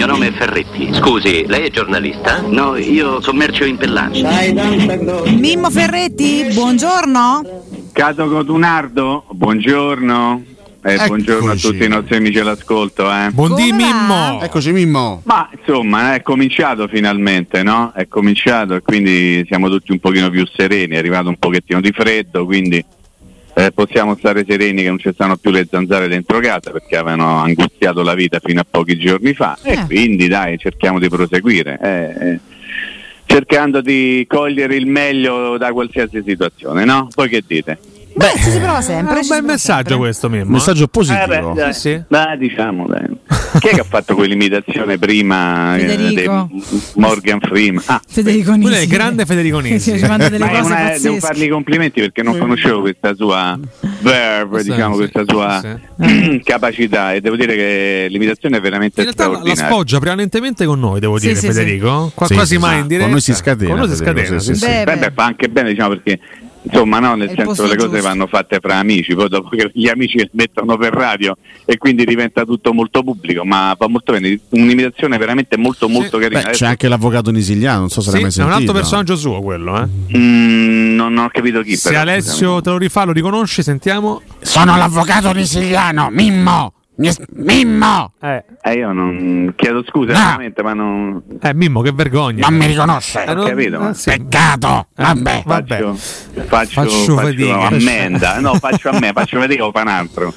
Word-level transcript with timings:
mio 0.00 0.12
nome 0.12 0.28
è 0.28 0.32
Ferretti. 0.32 0.94
Scusi, 0.94 1.44
lei 1.46 1.66
è 1.66 1.70
giornalista? 1.70 2.40
No, 2.40 2.74
io 2.74 3.20
commercio 3.20 3.64
in 3.64 3.76
pellanti. 3.76 4.24
Mimmo 5.36 5.68
Ferretti, 5.68 6.46
buongiorno. 6.54 7.42
Cato 7.92 8.26
Cotunardo, 8.30 9.26
buongiorno. 9.28 10.42
Eh, 10.82 11.06
buongiorno 11.06 11.50
a 11.50 11.54
tutti 11.54 11.84
i 11.84 11.88
nostri 11.88 12.16
amici 12.16 12.38
all'ascolto. 12.38 13.12
Eh. 13.12 13.28
Buondì 13.30 13.72
Mimmo. 13.72 14.40
Eccoci 14.40 14.72
Mimmo. 14.72 15.20
Ma 15.26 15.50
insomma 15.54 16.14
è 16.14 16.22
cominciato 16.22 16.88
finalmente, 16.88 17.62
no? 17.62 17.92
È 17.94 18.08
cominciato 18.08 18.76
e 18.76 18.80
quindi 18.80 19.44
siamo 19.46 19.68
tutti 19.68 19.92
un 19.92 19.98
pochino 19.98 20.30
più 20.30 20.46
sereni, 20.46 20.94
è 20.94 20.98
arrivato 20.98 21.28
un 21.28 21.36
pochettino 21.36 21.82
di 21.82 21.92
freddo, 21.92 22.46
quindi 22.46 22.82
eh, 23.54 23.72
possiamo 23.72 24.16
stare 24.16 24.44
sereni 24.48 24.82
che 24.82 24.88
non 24.88 24.98
ci 24.98 25.10
stanno 25.12 25.36
più 25.36 25.50
le 25.50 25.66
zanzare 25.70 26.08
dentro 26.08 26.38
casa 26.40 26.70
perché 26.70 26.96
avevano 26.96 27.38
angustiato 27.40 28.02
la 28.02 28.14
vita 28.14 28.38
fino 28.42 28.60
a 28.60 28.66
pochi 28.68 28.96
giorni 28.98 29.34
fa 29.34 29.58
e 29.62 29.72
Eh. 29.72 29.84
quindi 29.86 30.28
dai 30.28 30.58
cerchiamo 30.58 30.98
di 30.98 31.08
proseguire. 31.08 31.78
eh, 31.82 32.28
eh, 32.30 32.38
Cercando 33.26 33.80
di 33.80 34.24
cogliere 34.26 34.74
il 34.74 34.86
meglio 34.86 35.56
da 35.56 35.70
qualsiasi 35.72 36.20
situazione, 36.26 36.84
no? 36.84 37.06
Poi 37.14 37.28
che 37.28 37.44
dite? 37.46 37.78
Beh, 38.20 38.32
ci 38.38 38.50
si 38.50 38.58
prova 38.58 38.80
sempre. 38.82 39.16
È 39.16 39.20
un 39.22 39.28
bel 39.28 39.42
messaggio 39.42 39.76
sempre. 39.88 39.96
questo 39.96 40.28
Mimmo. 40.28 40.50
Messaggio 40.50 40.84
Eh, 40.84 40.88
positivo. 40.88 41.26
beh, 41.52 41.60
dai, 41.60 41.72
Sì, 41.72 41.80
sì. 41.80 42.02
dai, 42.08 42.38
diciamo, 42.38 42.86
dai. 42.86 43.06
Chi 43.60 43.68
è 43.68 43.70
che 43.74 43.80
ha 43.80 43.84
fatto 43.84 44.14
quell'imitazione 44.14 44.98
prima 44.98 45.76
eh, 45.76 45.86
Federico. 45.88 46.50
Morgan 46.96 47.40
Freeman? 47.40 47.82
Ah, 47.86 48.00
Federico 48.06 48.50
Quello 48.50 48.66
Nisi. 48.68 48.78
è 48.78 48.82
il 48.82 48.88
grande 48.88 49.24
Federico 49.24 49.58
Nisi. 49.60 49.92
Sì, 49.92 49.98
ci 49.98 50.06
manda 50.06 50.28
delle 50.28 50.44
ma 50.44 50.50
è 50.50 50.58
cose 50.60 50.72
una- 50.72 50.98
devo 51.00 51.16
fargli 51.18 51.42
i 51.44 51.48
complimenti 51.48 52.00
perché 52.00 52.22
non 52.22 52.36
conoscevo 52.38 52.80
questa 52.82 53.14
sua 53.14 53.58
verve, 54.02 54.62
Sì, 54.62 54.70
diciamo, 54.70 54.92
sì, 54.92 55.08
questa 55.08 55.22
sua 55.26 55.60
sì. 55.98 56.40
capacità 56.44 57.14
e 57.14 57.20
devo 57.20 57.36
dire 57.36 57.54
che 57.54 58.06
l'imitazione 58.10 58.58
è 58.58 58.60
veramente 58.60 59.02
In 59.02 59.12
realtà 59.14 59.42
la- 59.42 59.54
sfoggia 59.54 59.98
prevalentemente 59.98 60.64
con 60.66 60.78
noi, 60.78 61.00
devo 61.00 61.18
dire, 61.18 61.34
sì, 61.34 61.46
Federico. 61.46 62.12
Qua- 62.14 62.26
Sì, 62.26 62.34
quasi 62.34 62.54
sì, 62.54 62.60
mai 62.60 62.74
sì. 62.76 62.80
in 62.80 62.86
diretta. 62.86 63.04
Con 63.04 63.12
noi 63.12 63.20
si 63.22 63.34
scatena, 63.34 63.70
Con 63.70 63.78
noi 63.78 63.88
si 63.88 63.96
scatena, 63.96 64.38
sì, 64.38 64.44
sì, 64.46 64.54
sì. 64.54 64.60
sì. 64.60 64.66
Beh, 64.66 64.84
Beh, 64.84 64.96
beh, 64.98 65.12
fa 65.14 65.24
anche 65.24 65.48
bene, 65.48 65.70
diciamo, 65.70 65.88
perché 65.90 66.18
insomma, 66.62 66.98
no, 66.98 67.14
nel 67.14 67.28
senso 67.34 67.62
le 67.66 67.76
cose 67.76 67.88
giusto. 67.90 68.02
vanno 68.02 68.26
fatte 68.26 68.58
fra 68.60 68.76
amici, 68.76 69.14
poi 69.14 69.28
dopo 69.28 69.48
che 69.48 69.70
gli 69.74 69.88
amici 69.88 70.18
le 70.18 70.28
mettono 70.34 70.76
per 70.76 70.92
radio 70.92 71.36
e 71.64 71.76
quindi 71.78 72.04
diventa 72.04 72.44
tutto 72.44 72.72
molto 72.72 73.02
pubblico, 73.02 73.44
ma 73.44 73.74
va 73.78 73.88
molto 73.88 74.12
bene, 74.12 74.38
un'imitazione 74.50 75.16
veramente 75.18 75.56
molto 75.56 75.88
molto 75.88 76.18
carina. 76.18 76.40
Beh, 76.40 76.44
Adesso- 76.46 76.64
c'è 76.64 76.70
anche 76.70 76.88
l'avvocato 76.88 77.30
Nisigliano, 77.30 77.80
non 77.80 77.88
so 77.88 78.00
se 78.00 78.10
Sì, 78.10 78.12
l'hai 78.14 78.22
mai 78.24 78.32
è 78.32 78.34
un 78.34 78.42
sentito. 78.50 78.58
altro 78.70 78.72
personaggio 78.74 79.16
suo 79.16 79.40
quello, 79.40 79.80
eh. 79.82 80.16
Mm, 80.16 80.94
non 80.94 81.16
ho 81.18 81.28
capito 81.30 81.62
chi 81.62 81.76
Se 81.76 81.88
però, 81.90 82.00
Alessio 82.02 82.60
te 82.60 82.70
lo 82.70 82.78
rifà, 82.78 83.04
lo 83.04 83.12
riconosci, 83.12 83.62
sentiamo. 83.62 84.20
Sono 84.40 84.76
l'avvocato 84.76 85.32
Nisigliano, 85.32 86.08
Mimmo! 86.10 86.72
Mi- 87.00 87.10
Mimmo! 87.36 88.12
Eh, 88.20 88.44
Eh, 88.62 88.72
io 88.74 88.92
non 88.92 89.54
chiedo 89.56 89.82
scusa, 89.86 90.12
No. 90.12 90.18
veramente, 90.18 90.62
ma 90.62 90.74
non... 90.74 91.22
eh 91.40 91.54
Mimmo, 91.54 91.80
che 91.80 91.92
vergogna. 91.92 92.46
Non 92.46 92.58
mi 92.58 92.66
riconosce! 92.66 93.24
Eh, 93.24 93.32
non- 93.34 93.46
capito, 93.46 93.78
ma- 93.80 93.88
eh, 93.90 93.94
sì. 93.94 94.10
Peccato! 94.10 94.86
Vabbè! 94.96 95.42
Vabbè. 95.46 95.76
Faccio, 95.78 95.94
faccio, 95.94 96.46
Faccio 96.46 96.82
faccio 96.82 97.16
fatica. 97.16 97.58
ammenda, 97.68 98.38
no, 98.40 98.52
faccio 98.56 98.90
a 98.90 98.98
me, 98.98 99.12
faccio 99.14 99.38
vedere 99.38 99.62
o 99.62 99.70
fa 99.72 99.80
un 99.80 99.88
altro. 99.88 100.34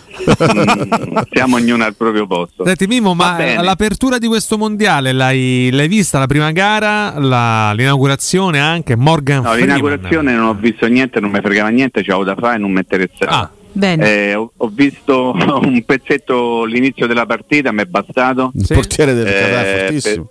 Mm, 0.53 1.17
siamo 1.31 1.57
ognuno 1.57 1.83
al 1.83 1.95
proprio 1.95 2.25
posto. 2.27 2.65
Senti 2.65 2.87
Mimmo, 2.87 3.13
ma 3.13 3.61
l'apertura 3.61 4.17
di 4.17 4.27
questo 4.27 4.57
mondiale 4.57 5.11
l'hai, 5.11 5.69
l'hai 5.71 5.87
vista 5.89 6.17
la 6.17 6.27
prima 6.27 6.51
gara, 6.51 7.19
la- 7.19 7.73
l'inaugurazione 7.73 8.59
anche, 8.59 8.95
Morgan 8.95 9.41
No, 9.43 9.49
Freeman. 9.51 9.59
l'inaugurazione 9.75 10.33
non 10.33 10.45
ho 10.47 10.53
visto 10.53 10.87
niente, 10.87 11.19
non 11.19 11.29
mi 11.29 11.41
fregava 11.41 11.67
niente, 11.69 12.01
c'avevo 12.03 12.23
da 12.23 12.35
fare 12.39 12.55
e 12.55 12.59
non 12.59 12.71
mi 12.71 12.79
interessava. 12.79 13.31
Ah. 13.39 13.49
Eh, 13.79 14.35
ho, 14.35 14.51
ho 14.55 14.67
visto 14.73 15.31
un 15.63 15.83
pezzetto 15.85 16.61
all'inizio 16.63 17.07
della 17.07 17.25
partita, 17.25 17.71
mi 17.71 17.81
è 17.81 17.85
bastato. 17.85 18.51
Il 18.55 18.65
Sì. 18.65 18.73
portiere 18.73 19.13
del 19.13 19.27
Eh, 19.27 19.31
Qatar 19.31 19.65
è 19.65 19.79
fortissimo. 19.85 20.29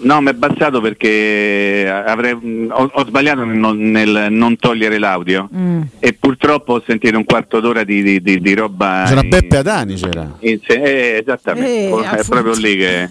No, 0.00 0.20
mi 0.20 0.30
è 0.30 0.32
bastato 0.32 0.80
perché 0.80 1.92
avrei- 2.06 2.68
ho, 2.70 2.90
ho 2.92 3.04
sbagliato 3.04 3.42
nel 3.44 3.56
non, 3.58 3.76
nel 3.90 4.28
non 4.30 4.56
togliere 4.56 4.96
l'audio 4.96 5.48
Mm. 5.52 5.82
e 5.98 6.12
purtroppo 6.12 6.74
ho 6.74 6.82
sentito 6.86 7.16
un 7.16 7.24
quarto 7.24 7.58
d'ora 7.58 7.82
di, 7.82 8.00
di- 8.04 8.22
di- 8.22 8.38
di 8.40 8.54
roba. 8.54 9.06
C'era 9.08 9.22
in- 9.22 9.28
Beppe 9.28 9.56
Adani, 9.56 9.94
c'era. 9.96 10.36
in 10.38 10.60
eh, 10.68 11.18
esattamente, 11.20 11.88
Eh, 11.88 12.18
è 12.20 12.24
proprio 12.28 12.54
lì 12.54 12.76
che, 12.76 13.10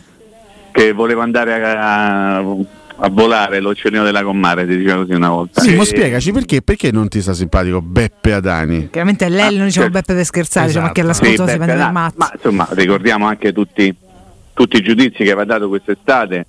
che 0.72 0.94
volevo 0.94 1.20
andare 1.20 1.54
a, 1.62 2.38
a 2.38 2.56
volare 3.12 3.60
l'uccellino 3.62 4.04
della 4.04 4.24
Commare, 4.24 4.66
si 4.68 4.78
diceva 4.78 4.98
così 5.02 5.14
una 5.14 5.30
volta. 5.30 5.62
Sì, 5.62 5.76
ma 5.76 5.84
E- 5.84 5.86
spiegaci 5.86 6.32
perché, 6.32 6.62
perché 6.62 6.92
non 6.92 7.08
ti 7.08 7.22
sta 7.22 7.34
simpatico 7.34 7.82
Beppe 7.82 8.34
Adani? 8.34 8.90
Chiaramente 8.90 9.26
a 9.26 9.30
lei 9.30 9.56
non 9.56 9.68
diciamo 9.68 9.86
certo. 9.86 9.92
Beppe 9.92 10.14
per 10.16 10.26
scherzare, 10.26 10.68
diciamo 10.68 10.92
che 10.92 11.02
Esatto. 11.02 11.08
all'ascolto 11.22 11.46
Sì, 11.46 11.52
si 11.52 11.58
prende 11.58 11.74
Adani. 11.74 11.94
mazzo. 11.94 12.16
Ma 12.18 12.32
insomma, 12.34 12.68
ricordiamo 12.72 13.28
anche 13.28 13.54
tutti, 13.54 13.96
tutti 14.54 14.78
i 14.78 14.82
giudizi 14.82 15.18
che 15.24 15.32
aveva 15.32 15.46
dato 15.46 15.68
quest'estate, 15.70 16.46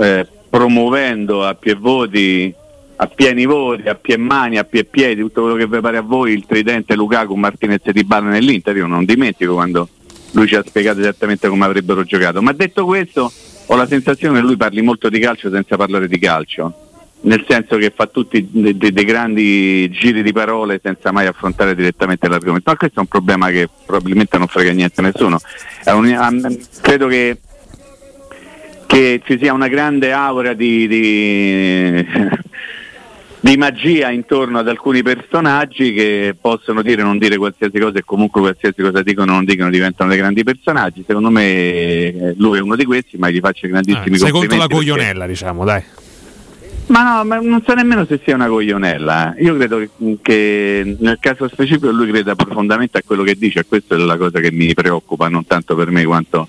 eh, 0.00 0.26
promuovendo 0.50 1.44
a 1.44 1.54
piè 1.54 1.76
voti, 1.76 2.52
a 2.96 3.06
pieni 3.06 3.44
voti, 3.44 3.88
a 3.88 3.94
piè 3.94 4.16
mani, 4.16 4.56
a 4.58 4.64
piè 4.64 4.84
piedi, 4.84 5.20
tutto 5.20 5.42
quello 5.42 5.56
che 5.56 5.66
vi 5.66 5.80
pare 5.80 5.96
a 5.96 6.00
voi, 6.02 6.32
il 6.32 6.44
tridente 6.46 6.94
Lukaku, 6.94 7.34
Martinez 7.34 7.80
e 7.84 7.92
Di 7.92 8.04
Bala 8.04 8.28
nell'Inter. 8.28 8.76
Io 8.76 8.86
non 8.86 9.04
dimentico 9.04 9.54
quando 9.54 9.88
lui 10.32 10.46
ci 10.48 10.54
ha 10.56 10.62
spiegato 10.66 10.98
esattamente 11.00 11.48
come 11.48 11.64
avrebbero 11.64 12.02
giocato. 12.04 12.40
Ma 12.42 12.52
detto 12.52 12.84
questo, 12.84 13.32
ho 13.66 13.76
la 13.76 13.86
sensazione 13.86 14.40
che 14.40 14.46
lui 14.46 14.56
parli 14.56 14.82
molto 14.82 15.08
di 15.08 15.18
calcio 15.18 15.50
senza 15.50 15.76
parlare 15.76 16.08
di 16.08 16.18
calcio. 16.18 16.72
Nel 17.22 17.44
senso 17.48 17.78
che 17.78 17.90
fa 17.94 18.06
tutti 18.06 18.46
de- 18.50 18.76
de- 18.76 18.92
dei 18.92 19.04
grandi 19.04 19.88
giri 19.90 20.22
di 20.22 20.32
parole 20.32 20.78
senza 20.82 21.10
mai 21.10 21.26
affrontare 21.26 21.74
direttamente 21.74 22.28
l'argomento. 22.28 22.70
Ma 22.70 22.76
questo 22.76 22.98
è 22.98 23.00
un 23.00 23.08
problema 23.08 23.48
che 23.48 23.66
probabilmente 23.86 24.36
non 24.36 24.46
frega 24.46 24.72
niente 24.72 25.00
a 25.00 25.04
nessuno. 25.04 25.40
Un- 25.86 26.12
am- 26.12 26.58
credo 26.82 27.06
che, 27.06 27.38
che 28.84 29.22
ci 29.24 29.38
sia 29.38 29.54
una 29.54 29.68
grande 29.68 30.12
aura 30.12 30.52
di, 30.52 30.86
di, 30.86 32.06
di 33.44 33.58
magia 33.58 34.10
intorno 34.10 34.58
ad 34.58 34.68
alcuni 34.68 35.02
personaggi 35.02 35.92
che 35.92 36.34
possono 36.40 36.80
dire 36.80 37.02
o 37.02 37.04
non 37.04 37.18
dire 37.18 37.36
qualsiasi 37.36 37.78
cosa 37.78 37.98
e 37.98 38.02
comunque 38.02 38.40
qualsiasi 38.40 38.80
cosa 38.80 39.02
dicono 39.02 39.32
o 39.32 39.34
non 39.34 39.44
dicono 39.44 39.68
diventano 39.68 40.08
dei 40.08 40.18
grandi 40.18 40.42
personaggi. 40.42 41.04
Secondo 41.06 41.28
me 41.28 41.42
eh, 41.42 42.34
lui 42.38 42.56
è 42.56 42.62
uno 42.62 42.74
di 42.74 42.86
questi, 42.86 43.18
ma 43.18 43.28
gli 43.28 43.40
faccio 43.40 43.68
grandissimi 43.68 44.16
eh, 44.16 44.18
sei 44.18 44.30
complimenti. 44.30 44.48
contro 44.48 44.56
la 44.56 44.66
perché- 44.66 44.74
coglionella, 44.74 45.26
diciamo, 45.26 45.64
dai. 45.66 45.82
ma 46.86 47.16
no, 47.16 47.24
ma 47.24 47.38
non 47.38 47.62
so 47.66 47.74
nemmeno 47.74 48.06
se 48.06 48.18
sia 48.24 48.34
una 48.34 48.48
coglionella. 48.48 49.34
Io 49.38 49.54
credo 49.56 49.76
che, 49.76 49.90
che 50.22 50.96
nel 50.98 51.18
caso 51.20 51.46
specifico 51.46 51.90
lui 51.90 52.08
creda 52.08 52.34
profondamente 52.34 52.96
a 52.96 53.02
quello 53.04 53.24
che 53.24 53.34
dice, 53.34 53.58
e 53.58 53.66
questa 53.68 53.94
è 53.94 53.98
la 53.98 54.16
cosa 54.16 54.40
che 54.40 54.52
mi 54.52 54.72
preoccupa, 54.72 55.28
non 55.28 55.46
tanto 55.46 55.74
per 55.74 55.90
me 55.90 56.02
quanto 56.06 56.48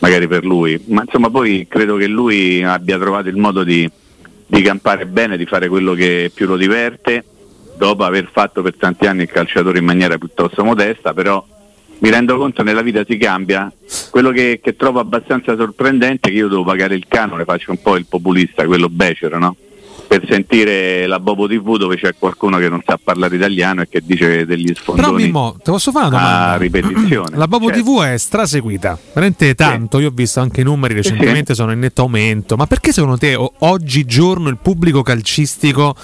magari 0.00 0.28
per 0.28 0.44
lui. 0.44 0.78
Ma 0.88 1.00
insomma 1.02 1.30
poi 1.30 1.66
credo 1.66 1.96
che 1.96 2.06
lui 2.06 2.62
abbia 2.62 2.98
trovato 2.98 3.30
il 3.30 3.36
modo 3.38 3.64
di, 3.64 3.90
di 4.46 4.62
campare 4.62 5.06
bene, 5.06 5.36
di 5.36 5.46
fare 5.46 5.68
quello 5.68 5.92
che 5.94 6.30
più 6.32 6.46
lo 6.46 6.56
diverte, 6.56 7.24
dopo 7.76 8.04
aver 8.04 8.28
fatto 8.32 8.62
per 8.62 8.76
tanti 8.76 9.06
anni 9.06 9.22
il 9.22 9.30
calciatore 9.30 9.78
in 9.78 9.84
maniera 9.84 10.16
piuttosto 10.18 10.64
modesta, 10.64 11.12
però 11.12 11.44
mi 11.98 12.10
rendo 12.10 12.36
conto 12.36 12.62
che 12.62 12.68
nella 12.68 12.82
vita 12.82 13.04
si 13.06 13.16
cambia. 13.16 13.70
Quello 14.10 14.30
che, 14.30 14.60
che 14.62 14.76
trovo 14.76 15.00
abbastanza 15.00 15.56
sorprendente 15.56 16.28
è 16.28 16.32
che 16.32 16.38
io 16.38 16.48
devo 16.48 16.64
pagare 16.64 16.94
il 16.94 17.06
canone, 17.08 17.44
faccio 17.44 17.70
un 17.70 17.80
po' 17.80 17.96
il 17.96 18.06
populista, 18.06 18.64
quello 18.66 18.88
becero, 18.88 19.38
no? 19.38 19.56
Per 20.08 20.24
sentire 20.28 21.06
la 21.08 21.18
Bobo 21.18 21.48
TV 21.48 21.76
dove 21.78 21.96
c'è 21.96 22.14
qualcuno 22.16 22.58
che 22.58 22.68
non 22.68 22.80
sa 22.86 22.96
parlare 23.02 23.34
italiano 23.34 23.82
e 23.82 23.88
che 23.88 24.02
dice 24.04 24.46
degli 24.46 24.72
Però 24.72 24.94
sfondoni 24.94 25.24
Mimmo, 25.24 25.56
te 25.62 25.70
posso 25.72 25.90
fare 25.90 26.06
una 26.06 26.16
domanda? 26.16 26.50
a 26.52 26.56
ripetizione. 26.56 27.36
La 27.36 27.48
Bobo 27.48 27.68
Certo. 27.68 27.82
TV 27.82 28.02
è 28.02 28.16
straseguita, 28.16 28.96
veramente 29.12 29.54
tanto. 29.56 29.98
Io 29.98 30.08
ho 30.08 30.12
visto 30.14 30.38
anche 30.40 30.60
i 30.60 30.64
numeri 30.64 30.94
recentemente, 30.94 31.54
sono 31.54 31.72
in 31.72 31.80
netto 31.80 32.02
aumento. 32.02 32.56
Ma 32.56 32.66
perché 32.66 32.92
secondo 32.92 33.18
te 33.18 33.36
oggigiorno 33.36 34.48
il 34.48 34.58
pubblico 34.58 35.02
calcistico 35.02 35.94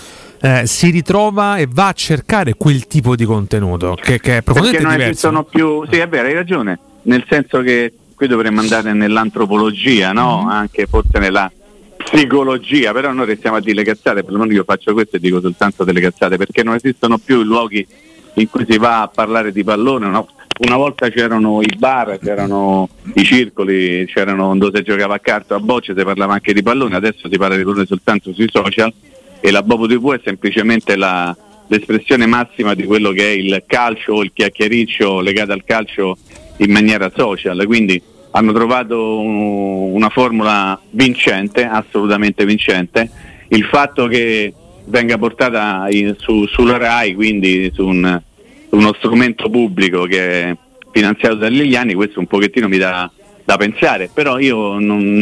eh, 0.40 0.66
si 0.66 0.90
ritrova 0.90 1.56
e 1.58 1.68
va 1.70 1.86
a 1.88 1.92
cercare 1.92 2.54
quel 2.54 2.88
tipo 2.88 3.14
di 3.14 3.24
contenuto 3.24 3.94
che, 3.94 4.18
che 4.18 4.38
è 4.38 4.42
Perché 4.42 4.42
profondamente 4.42 4.82
non 4.82 4.92
diverso? 4.96 5.10
esistono 5.12 5.44
più, 5.44 5.86
sì 5.88 5.98
è 5.98 6.08
vero, 6.08 6.26
hai 6.26 6.34
ragione, 6.34 6.78
nel 7.02 7.24
senso 7.28 7.60
che 7.60 7.92
qui 8.16 8.26
dovremmo 8.26 8.60
andare 8.60 8.92
nell'antropologia, 8.92 10.12
no? 10.12 10.38
Mm-hmm. 10.40 10.48
Anche 10.48 10.86
forse 10.86 11.18
nella 11.20 11.50
psicologia, 12.04 12.92
però 12.92 13.12
noi 13.12 13.26
restiamo 13.26 13.56
a 13.56 13.60
dire 13.60 13.82
cazzate, 13.82 14.22
perlomeno 14.22 14.52
io 14.52 14.64
faccio 14.64 14.92
questo 14.92 15.16
e 15.16 15.20
dico 15.20 15.40
soltanto 15.40 15.84
delle 15.84 16.00
cazzate, 16.00 16.36
perché 16.36 16.62
non 16.62 16.74
esistono 16.74 17.18
più 17.18 17.40
i 17.40 17.44
luoghi 17.44 17.86
in 18.34 18.48
cui 18.48 18.66
si 18.68 18.78
va 18.78 19.02
a 19.02 19.08
parlare 19.08 19.52
di 19.52 19.62
pallone, 19.64 20.08
no? 20.08 20.28
Una 20.60 20.76
volta 20.76 21.08
c'erano 21.08 21.60
i 21.60 21.74
bar, 21.76 22.18
c'erano 22.18 22.88
i 23.14 23.24
circoli, 23.24 24.04
c'erano 24.06 24.56
dove 24.56 24.78
si 24.78 24.84
giocava 24.84 25.14
a 25.14 25.18
carta, 25.18 25.56
a 25.56 25.60
bocce, 25.60 25.94
si 25.96 26.04
parlava 26.04 26.34
anche 26.34 26.52
di 26.52 26.62
pallone, 26.62 26.94
adesso 26.94 27.28
si 27.28 27.36
parla 27.36 27.56
di 27.56 27.64
pallone 27.64 27.86
soltanto 27.86 28.32
sui 28.32 28.48
social 28.50 28.92
e 29.40 29.50
la 29.50 29.62
Bobo 29.62 29.88
TV 29.88 30.14
è 30.14 30.20
semplicemente 30.22 30.94
la, 30.94 31.34
l'espressione 31.66 32.26
massima 32.26 32.74
di 32.74 32.84
quello 32.84 33.10
che 33.10 33.24
è 33.24 33.34
il 33.34 33.64
calcio 33.66 34.12
o 34.12 34.22
il 34.22 34.30
chiacchiericcio 34.32 35.20
legato 35.20 35.52
al 35.52 35.64
calcio 35.64 36.16
in 36.58 36.70
maniera 36.70 37.10
social, 37.14 37.64
quindi 37.66 38.00
hanno 38.32 38.52
trovato 38.52 39.18
un- 39.20 39.92
una 39.94 40.08
formula 40.08 40.78
vincente, 40.90 41.64
assolutamente 41.64 42.44
vincente. 42.44 43.10
Il 43.48 43.64
fatto 43.64 44.06
che 44.06 44.52
venga 44.86 45.16
portata 45.18 45.86
in- 45.90 46.14
su- 46.18 46.46
sulla 46.46 46.76
RAI, 46.78 47.14
quindi 47.14 47.70
su 47.74 47.86
un- 47.86 48.20
uno 48.70 48.92
strumento 48.94 49.48
pubblico 49.50 50.04
che 50.04 50.42
è 50.44 50.56
finanziato 50.92 51.36
da 51.36 51.48
Liliani, 51.48 51.94
questo 51.94 52.20
un 52.20 52.26
pochettino 52.26 52.68
mi 52.68 52.78
dà, 52.78 53.10
da 53.44 53.56
pensare, 53.56 54.08
però 54.12 54.38
io 54.38 54.78
non, 54.78 55.18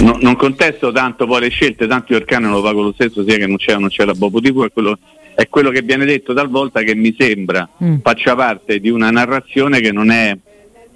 non, 0.00 0.18
non 0.20 0.36
contesto 0.36 0.92
tanto 0.92 1.26
poi 1.26 1.40
le 1.40 1.48
scelte, 1.48 1.86
tanto 1.86 2.14
il 2.14 2.24
cane 2.24 2.48
lo 2.48 2.60
pago 2.60 2.82
lo 2.82 2.92
stesso 2.92 3.24
sia 3.26 3.36
che 3.38 3.46
non 3.46 3.56
c'è 3.56 3.74
o 3.76 3.78
non 3.78 3.88
c'è 3.88 4.04
la 4.04 4.14
Bobo 4.14 4.40
TV, 4.40 4.66
è 4.66 4.72
quello, 4.72 4.98
è 5.34 5.48
quello 5.48 5.70
che 5.70 5.80
viene 5.82 6.04
detto 6.04 6.34
talvolta 6.34 6.82
che 6.82 6.94
mi 6.94 7.14
sembra 7.18 7.66
Mm. 7.82 7.96
faccia 8.02 8.34
parte 8.34 8.78
di 8.78 8.90
una 8.90 9.10
narrazione 9.10 9.80
che 9.80 9.92
non 9.92 10.10
è 10.10 10.36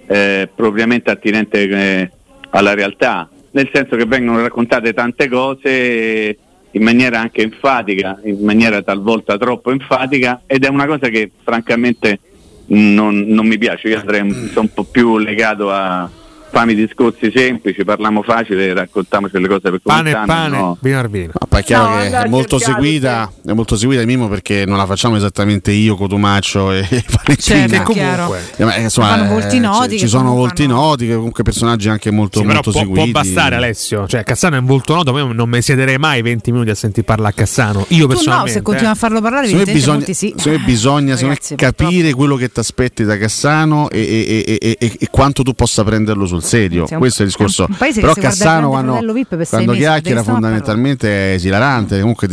eh, 0.07 0.49
propriamente 0.53 1.11
attinente 1.11 1.67
eh, 1.67 2.11
alla 2.51 2.73
realtà, 2.73 3.29
nel 3.51 3.69
senso 3.73 3.95
che 3.95 4.05
vengono 4.05 4.41
raccontate 4.41 4.93
tante 4.93 5.27
cose 5.27 6.37
in 6.71 6.83
maniera 6.83 7.19
anche 7.19 7.41
enfatica, 7.41 8.19
in 8.23 8.43
maniera 8.43 8.81
talvolta 8.81 9.37
troppo 9.37 9.71
enfatica 9.71 10.41
ed 10.45 10.65
è 10.65 10.67
una 10.67 10.85
cosa 10.85 11.07
che 11.07 11.31
francamente 11.43 12.19
non, 12.67 13.21
non 13.27 13.47
mi 13.47 13.57
piace, 13.57 13.87
io 13.87 13.99
sono 13.99 14.61
un 14.61 14.73
po' 14.73 14.83
più 14.83 15.17
legato 15.17 15.71
a 15.71 16.09
fammi 16.49 16.73
discorsi 16.75 17.31
semplici, 17.33 17.83
parliamo 17.83 18.21
facile, 18.23 18.73
raccontiamoci 18.73 19.37
le 19.39 19.47
cose 19.47 19.61
per 19.69 19.79
come 19.83 19.95
Pane 19.95 20.09
stanno, 20.11 20.25
pane, 20.25 20.57
no? 20.57 20.77
vino 20.81 20.99
al 20.99 21.09
vino. 21.09 21.31
Ma 21.39 21.47
poi 21.47 21.59
è 21.59 21.63
chiaro 21.63 21.89
No, 21.89 21.97
che 21.99 22.17
è 22.23 22.27
molto 22.27 22.57
seguita, 22.59 23.31
è 23.45 23.51
molto 23.51 23.75
seguita 23.75 24.03
Mimo 24.05 24.27
perché 24.29 24.65
non 24.65 24.77
la 24.77 24.85
facciamo 24.85 25.15
esattamente 25.15 25.71
io, 25.71 25.95
Cotumaccio 25.95 26.71
e 26.71 26.81
Valentina. 27.09 27.35
Certo, 27.67 27.83
comunque. 27.83 28.39
Eh, 28.55 28.63
ma, 28.63 28.75
insomma, 28.77 29.07
Fanno 29.09 29.23
eh, 29.25 29.27
volti 29.27 29.49
ci- 29.49 29.59
noti 29.59 30.07
sono 30.07 30.29
hanno- 30.31 30.51
noti, 30.67 31.07
che 31.07 31.15
comunque 31.15 31.43
personaggi 31.43 31.89
anche 31.89 32.11
molto, 32.11 32.39
Sì, 32.39 32.43
però 32.45 32.53
molto 32.55 32.71
può, 32.71 32.83
può 32.85 32.93
seguiti. 32.95 33.11
bastare 33.11 33.55
Alessio, 33.55 34.07
cioè 34.07 34.23
Cassano 34.23 34.55
è 34.55 34.59
un 34.59 34.65
volto 34.65 34.93
noto, 34.95 35.11
ma 35.11 35.19
io 35.19 35.33
non 35.33 35.49
mi 35.49 35.61
siederei 35.61 35.97
mai 35.97 36.21
20 36.21 36.51
minuti 36.51 36.69
a 36.69 36.75
sentir 36.75 37.03
parlare 37.03 37.33
a 37.33 37.35
Cassano. 37.35 37.85
Io 37.89 37.97
Tu 37.97 38.01
no, 38.01 38.07
personalmente. 38.07 38.51
se 38.53 38.61
continui 38.61 38.91
a 38.91 38.95
farlo 38.95 39.21
parlare, 39.21 39.45
evidentemente 39.47 39.79
bisogna, 39.79 39.97
molti 39.97 40.13
sì. 40.13 40.33
me 40.45 40.57
bisogna 40.59 41.15
Ragazzi, 41.19 41.55
capire 41.55 42.13
quello 42.13 42.35
che 42.35 42.49
ti 42.51 42.59
aspetti 42.59 43.03
da 43.03 43.17
Cassano 43.17 43.89
e, 43.89 43.99
e- 43.99 44.43
e- 44.47 44.57
e- 44.61 44.77
e- 44.79 44.95
e 44.99 45.07
quanto 45.11 45.43
tu 45.43 45.53
possa 45.53 45.83
prenderlo 45.83 46.25
sul 46.39 46.43
serio. 46.43 46.87
È 46.87 46.93
un- 46.93 46.99
Questo 46.99 47.23
è 47.23 47.25
il 47.25 47.31
è 47.31 47.35
un- 47.39 47.45
discorso. 47.47 47.67
Però 47.77 48.11
il 48.11 48.17
Cassano 48.17 48.69
quando, 48.69 48.93
per 49.27 49.47
quando 49.47 49.71
mesi, 49.71 49.81
chiacchiera 49.83 50.23
fondamentalmente 50.23 51.31
è 51.31 51.33
esilarante, 51.33 51.99
comunque 51.99 52.27
Ah, 52.27 52.29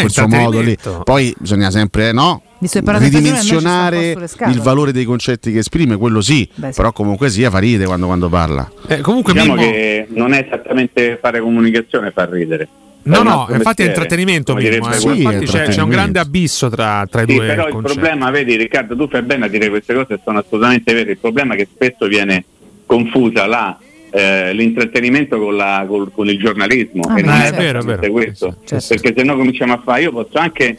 quel 0.00 0.10
suo 0.10 0.28
modo 0.28 0.60
lì. 0.60 0.70
intrattenimento. 0.70 1.00
Poi 1.04 1.34
bisogna 1.38 1.70
sempre 1.70 2.12
no, 2.12 2.42
ridimensionare 2.60 4.10
il 4.48 4.60
valore 4.60 4.92
dei 4.92 5.04
concetti 5.04 5.52
che 5.52 5.58
esprime, 5.58 5.96
quello 5.96 6.20
sì, 6.20 6.48
Beh, 6.54 6.72
sì. 6.72 6.76
però 6.76 6.92
comunque 6.92 7.28
sia 7.30 7.50
fa 7.50 7.58
ride 7.58 7.84
quando, 7.84 8.06
quando 8.06 8.28
parla. 8.28 8.70
Eh, 8.88 9.00
comunque 9.00 9.32
Diciamo 9.32 9.54
Mimmo- 9.54 9.70
che 9.70 10.06
non 10.10 10.32
è 10.32 10.44
esattamente 10.46 11.18
fare 11.20 11.40
comunicazione 11.40 12.10
far 12.10 12.28
ridere. 12.30 12.68
No, 13.04 13.20
È 13.20 13.22
no, 13.24 13.30
infatti 13.30 13.52
è 13.52 13.56
mestiere, 13.56 13.90
intrattenimento 13.90 14.52
come 14.52 14.64
Mimmo, 14.68 14.74
direbbe 14.86 14.96
eh. 14.96 15.00
Sì. 15.00 15.06
Infatti 15.08 15.22
c'è, 15.22 15.28
c'è 15.32 15.32
un 15.32 15.40
intrattenimento. 15.40 15.90
grande 15.90 16.18
abisso 16.20 16.68
tra, 16.70 17.06
tra 17.10 17.22
i 17.22 17.26
Sì, 17.26 17.34
due 17.34 17.46
però 17.46 17.66
il 17.66 17.72
concetti. 17.72 17.98
problema, 17.98 18.30
vedi 18.30 18.56
Riccardo, 18.56 18.96
tu 18.96 19.08
fai 19.08 19.22
bene 19.22 19.44
a 19.46 19.48
dire 19.48 19.68
queste 19.70 19.94
cose, 19.94 20.20
sono 20.24 20.38
assolutamente 20.38 20.92
vere. 20.94 21.10
Il 21.10 21.18
problema 21.18 21.54
è 21.54 21.56
che 21.56 21.68
spesso 21.74 22.06
viene 22.06 22.44
confusa 22.86 23.46
la, 23.46 23.78
eh, 24.10 24.52
l'intrattenimento 24.52 25.38
con, 25.38 25.56
la- 25.56 25.84
col- 25.86 26.12
con 26.12 26.28
il 26.28 26.38
giornalismo. 26.38 27.02
Ah, 27.08 27.18
e 27.18 27.22
non 27.22 27.34
è 27.34 27.40
certo. 27.40 27.56
È 27.56 27.62
vero, 27.62 27.82
vero. 27.82 28.12
questo. 28.12 28.56
Certo. 28.64 28.86
Perché 28.88 29.14
se 29.16 29.22
no 29.24 29.36
cominciamo 29.36 29.72
a 29.72 29.80
fare, 29.82 30.02
io 30.02 30.12
posso 30.12 30.38
anche 30.38 30.76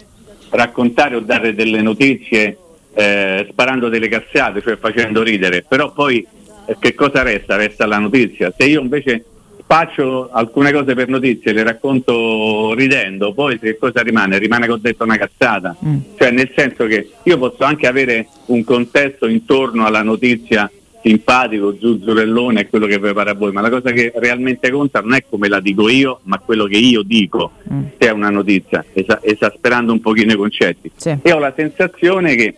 raccontare 0.49 1.15
o 1.15 1.19
dare 1.19 1.55
delle 1.55 1.81
notizie 1.81 2.57
eh, 2.93 3.47
sparando 3.49 3.89
delle 3.89 4.07
cazzate, 4.07 4.61
cioè 4.61 4.77
facendo 4.77 5.23
ridere, 5.23 5.65
però 5.67 5.91
poi 5.91 6.25
eh, 6.65 6.75
che 6.79 6.93
cosa 6.93 7.23
resta? 7.23 7.55
Resta 7.55 7.85
la 7.85 7.97
notizia. 7.97 8.53
Se 8.55 8.65
io 8.65 8.81
invece 8.81 9.25
faccio 9.65 10.29
alcune 10.31 10.71
cose 10.71 10.93
per 10.93 11.07
notizie, 11.07 11.53
le 11.53 11.63
racconto 11.63 12.73
ridendo, 12.75 13.33
poi 13.33 13.57
che 13.57 13.77
cosa 13.77 14.01
rimane? 14.01 14.37
Rimane 14.37 14.67
che 14.67 14.71
ho 14.71 14.77
detto 14.77 15.03
una 15.03 15.17
cazzata. 15.17 15.75
Mm. 15.83 15.97
Cioè 16.17 16.31
nel 16.31 16.51
senso 16.55 16.85
che 16.85 17.09
io 17.23 17.37
posso 17.39 17.63
anche 17.63 17.87
avere 17.87 18.27
un 18.47 18.63
contesto 18.63 19.27
intorno 19.27 19.85
alla 19.85 20.03
notizia 20.03 20.69
simpatico, 21.03 21.75
zuzzurellone 21.79 22.61
è 22.61 22.69
quello 22.69 22.85
che 22.87 22.97
prepara 22.99 23.31
a 23.31 23.33
voi, 23.33 23.51
ma 23.51 23.59
la 23.61 23.69
cosa 23.69 23.91
che 23.91 24.11
realmente 24.15 24.71
conta 24.71 25.01
non 25.01 25.13
è 25.13 25.23
come 25.29 25.49
la 25.49 25.59
dico 25.59 25.89
io, 25.89 26.21
ma 26.23 26.39
quello 26.39 26.65
che 26.65 26.77
io 26.77 27.01
dico, 27.03 27.51
Mm. 27.71 27.81
se 27.99 28.07
è 28.07 28.11
una 28.11 28.29
notizia, 28.29 28.83
esa- 28.93 29.19
esasperando 29.21 29.91
un 29.91 29.99
pochino 29.99 30.31
i 30.31 30.37
concetti. 30.37 30.89
Sì. 30.95 31.17
E 31.21 31.31
ho 31.33 31.39
la 31.39 31.53
sensazione 31.55 32.35
che 32.35 32.55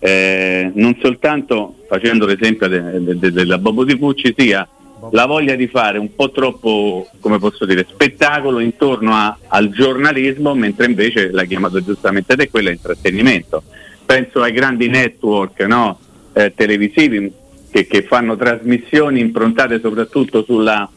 eh, 0.00 0.70
non 0.74 0.98
soltanto 1.00 1.76
facendo 1.88 2.26
l'esempio 2.26 2.68
de- 2.68 3.02
de- 3.02 3.18
de- 3.18 3.32
della 3.32 3.56
Bobo 3.56 3.84
di 3.84 3.96
Pucci 3.96 4.34
sia 4.36 4.68
la 5.12 5.24
voglia 5.24 5.54
di 5.54 5.66
fare 5.66 5.96
un 5.96 6.14
po' 6.14 6.30
troppo, 6.30 7.08
come 7.20 7.38
posso 7.38 7.64
dire, 7.64 7.86
spettacolo 7.88 8.58
intorno 8.58 9.14
a- 9.14 9.34
al 9.48 9.70
giornalismo, 9.70 10.54
mentre 10.54 10.86
invece 10.86 11.30
l'ha 11.30 11.44
chiamato 11.44 11.82
giustamente 11.82 12.36
te, 12.36 12.50
quello 12.50 12.68
è 12.68 12.72
intrattenimento. 12.72 13.62
Penso 14.04 14.42
ai 14.42 14.52
grandi 14.52 14.88
network 14.88 15.60
no, 15.60 15.98
eh, 16.34 16.52
televisivi 16.54 17.32
che, 17.74 17.88
che 17.88 18.02
fanno 18.02 18.36
trasmissioni 18.36 19.18
improntate 19.18 19.80
soprattutto 19.80 20.44
sulla 20.44 20.88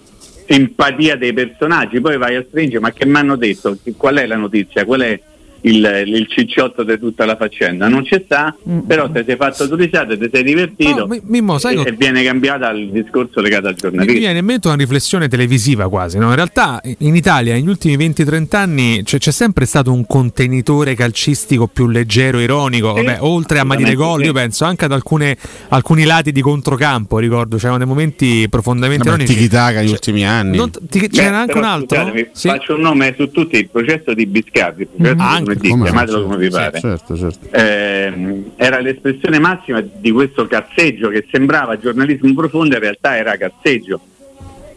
simpatia 0.48 1.16
dei 1.16 1.34
personaggi, 1.34 2.00
poi 2.00 2.18
vai 2.18 2.36
a 2.36 2.46
stringere, 2.48 2.80
ma 2.80 2.92
che 2.92 3.08
mi 3.08 3.16
hanno 3.16 3.36
detto? 3.36 3.76
Qual 3.98 4.16
è 4.18 4.28
la 4.28 4.36
notizia? 4.36 4.86
Qual 4.86 5.02
è 5.02 5.20
il, 5.68 6.04
il 6.06 6.28
cicciotto 6.28 6.84
di 6.84 6.98
tutta 7.00 7.26
la 7.26 7.36
faccenda? 7.36 7.88
Non 7.88 8.04
c'è 8.04 8.22
sta, 8.26 8.56
Mm. 8.68 8.80
però 8.80 9.10
te 9.10 9.24
sei 9.26 9.36
fatto 9.36 9.66
due 9.68 9.86
risate, 9.86 10.18
ti 10.18 10.30
sei 10.32 10.44
divertito 10.44 10.96
No, 11.00 11.06
Mi- 11.08 11.22
Mimmo, 11.24 11.58
sai 11.58 11.74
e, 11.74 11.78
co- 11.78 11.86
e 11.86 11.92
viene 11.92 12.24
cambiata 12.24 12.70
il 12.72 12.90
discorso 12.90 13.40
legato 13.42 13.68
al 13.68 13.74
Mi 13.74 13.80
giornalismo. 13.80 14.20
viene 14.20 14.40
in 14.40 14.46
mente 14.46 14.68
una 14.68 14.76
riflessione 14.78 15.28
televisiva 15.28 15.88
quasi. 15.90 16.18
No? 16.18 16.30
In 16.30 16.36
realtà 16.36 16.82
in 17.00 17.16
Italia 17.16 17.54
negli 17.54 17.68
ultimi 17.68 17.96
20-30 17.98 18.56
anni 18.58 19.02
c'è, 19.04 19.18
c'è 19.18 19.32
sempre 19.32 19.66
stato 19.66 19.92
un 19.92 20.06
contenitore 20.06 20.96
calcistico 20.96 21.68
più 21.68 21.88
leggero, 21.88 22.40
ironico. 22.40 22.96
Sì, 22.96 23.04
Vabbè, 23.04 23.18
oltre 23.22 23.60
a 23.60 23.64
Madire 23.64 23.90
assolutamente 23.92 23.96
Gol, 23.98 24.20
sì. 24.22 24.26
io 24.28 24.34
penso 24.34 24.66
anche 24.66 24.86
ad 24.86 24.92
alcune- 24.92 25.38
alcuni 25.70 26.04
lati 26.04 26.32
di 26.32 26.42
controcampo. 26.42 27.18
Ricordo 27.20 27.58
c'erano 27.58 27.78
dei 27.78 27.88
momenti 27.88 28.48
profondamente 28.50 29.04
Vabbè, 29.10 29.22
ironici. 29.24 29.34
tiki-taka 29.36 29.80
negli 29.80 29.92
ultimi 29.92 30.26
anni. 30.26 30.58
Non- 30.58 30.72
ti- 30.72 31.00
Beh, 31.00 31.10
c'era 31.10 31.40
anche 31.40 31.58
un 31.58 31.64
altro? 31.64 32.14
Sì. 32.32 32.48
Faccio 32.48 32.76
un 32.76 32.82
nome 32.82 33.14
su 33.18 33.30
tutti, 33.32 33.58
il 33.58 33.70
processo 33.70 34.14
di 34.14 34.26
Biscardi, 34.26 34.82
il 34.84 34.88
processo 34.96 35.14
Mm, 35.16 35.18
di 35.18 35.24
anche, 35.24 35.57
no, 35.62 35.84
chiamatelo 35.84 36.18
certo, 36.18 36.24
come 36.24 36.38
vi 36.38 36.50
pare. 36.50 36.80
certo, 36.80 37.18
certo. 37.18 37.48
Ehm, 37.52 38.52
era 38.56 38.80
l'espressione 38.80 39.40
massima 39.40 39.82
di 39.82 40.12
questo 40.12 40.48
cazzeggio 40.48 41.10
che 41.10 41.26
sembrava 41.32 41.78
giornalismo 41.78 42.34
profondo, 42.34 42.76
in 42.76 42.82
realtà 42.82 43.18
era 43.18 43.38
cazzeggio. 43.38 44.00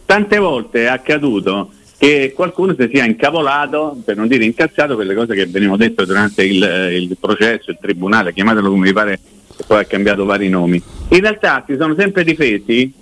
Tante 0.05 0.39
volte 0.39 0.83
è 0.83 0.87
accaduto 0.87 1.71
che 1.97 2.33
qualcuno 2.35 2.75
si 2.79 2.89
sia 2.93 3.05
incavolato, 3.05 4.01
per 4.05 4.17
non 4.17 4.27
dire 4.27 4.45
incazzato, 4.45 4.97
per 4.97 5.07
le 5.07 5.15
cose 5.15 5.35
che 5.35 5.47
venivano 5.47 5.77
dette 5.77 6.07
durante 6.07 6.45
il, 6.45 6.89
il 6.93 7.17
processo, 7.21 7.71
il 7.71 7.79
tribunale, 7.81 8.33
chiamatelo 8.33 8.71
come 8.71 8.87
vi 8.87 8.93
pare, 8.95 9.21
poi 9.67 9.81
ha 9.81 9.85
cambiato 9.85 10.25
vari 10.25 10.49
nomi. 10.49 10.83
In 11.11 11.21
realtà 11.21 11.63
si 11.67 11.77
sono 11.79 11.95
sempre 11.95 12.25
difesi 12.25 12.93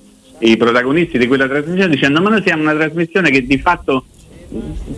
i 0.41 0.57
protagonisti 0.57 1.19
di 1.19 1.27
quella 1.27 1.49
trasmissione 1.49 1.95
dicendo 1.95 2.21
ma 2.21 2.31
noi 2.31 2.43
siamo 2.43 2.63
una 2.63 2.75
trasmissione 2.75 3.31
che 3.31 3.45
di 3.45 3.59
fatto 3.59 4.05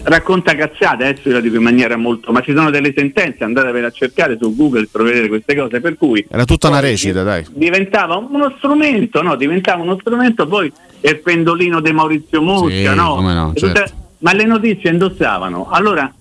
racconta 0.04 0.54
cazzate, 0.54 1.04
adesso 1.04 1.28
io 1.28 1.34
la 1.34 1.40
dico 1.40 1.56
in 1.56 1.62
maniera 1.62 1.96
molto, 1.96 2.30
ma 2.32 2.40
ci 2.40 2.52
sono 2.54 2.70
delle 2.70 2.92
sentenze, 2.96 3.44
andatevele 3.44 3.86
a 3.86 3.90
cercare 3.90 4.36
su 4.40 4.54
Google 4.54 4.88
per 4.90 5.02
vedere 5.02 5.28
queste 5.28 5.56
cose, 5.56 5.80
per 5.80 5.96
cui 5.96 6.24
Era 6.30 6.44
tutta 6.44 6.68
una 6.68 6.80
recita, 6.80 7.22
dai. 7.22 7.44
diventava 7.52 8.16
uno 8.16 8.54
strumento, 8.58 9.22
no? 9.22 9.34
diventava 9.36 9.82
uno 9.82 9.98
strumento 10.00 10.46
poi 10.46 10.72
il 11.00 11.18
pendolino 11.20 11.80
di 11.80 11.92
Maurizio 11.92 12.40
Mosca, 12.42 12.68
Sì, 12.90 12.94
no? 12.94 13.20
no, 13.20 13.52
certo. 13.54 13.92
ma 14.18 14.32
le 14.32 14.44
notizie 14.44 14.90
indossavano, 14.90 15.68
allora 15.70 16.12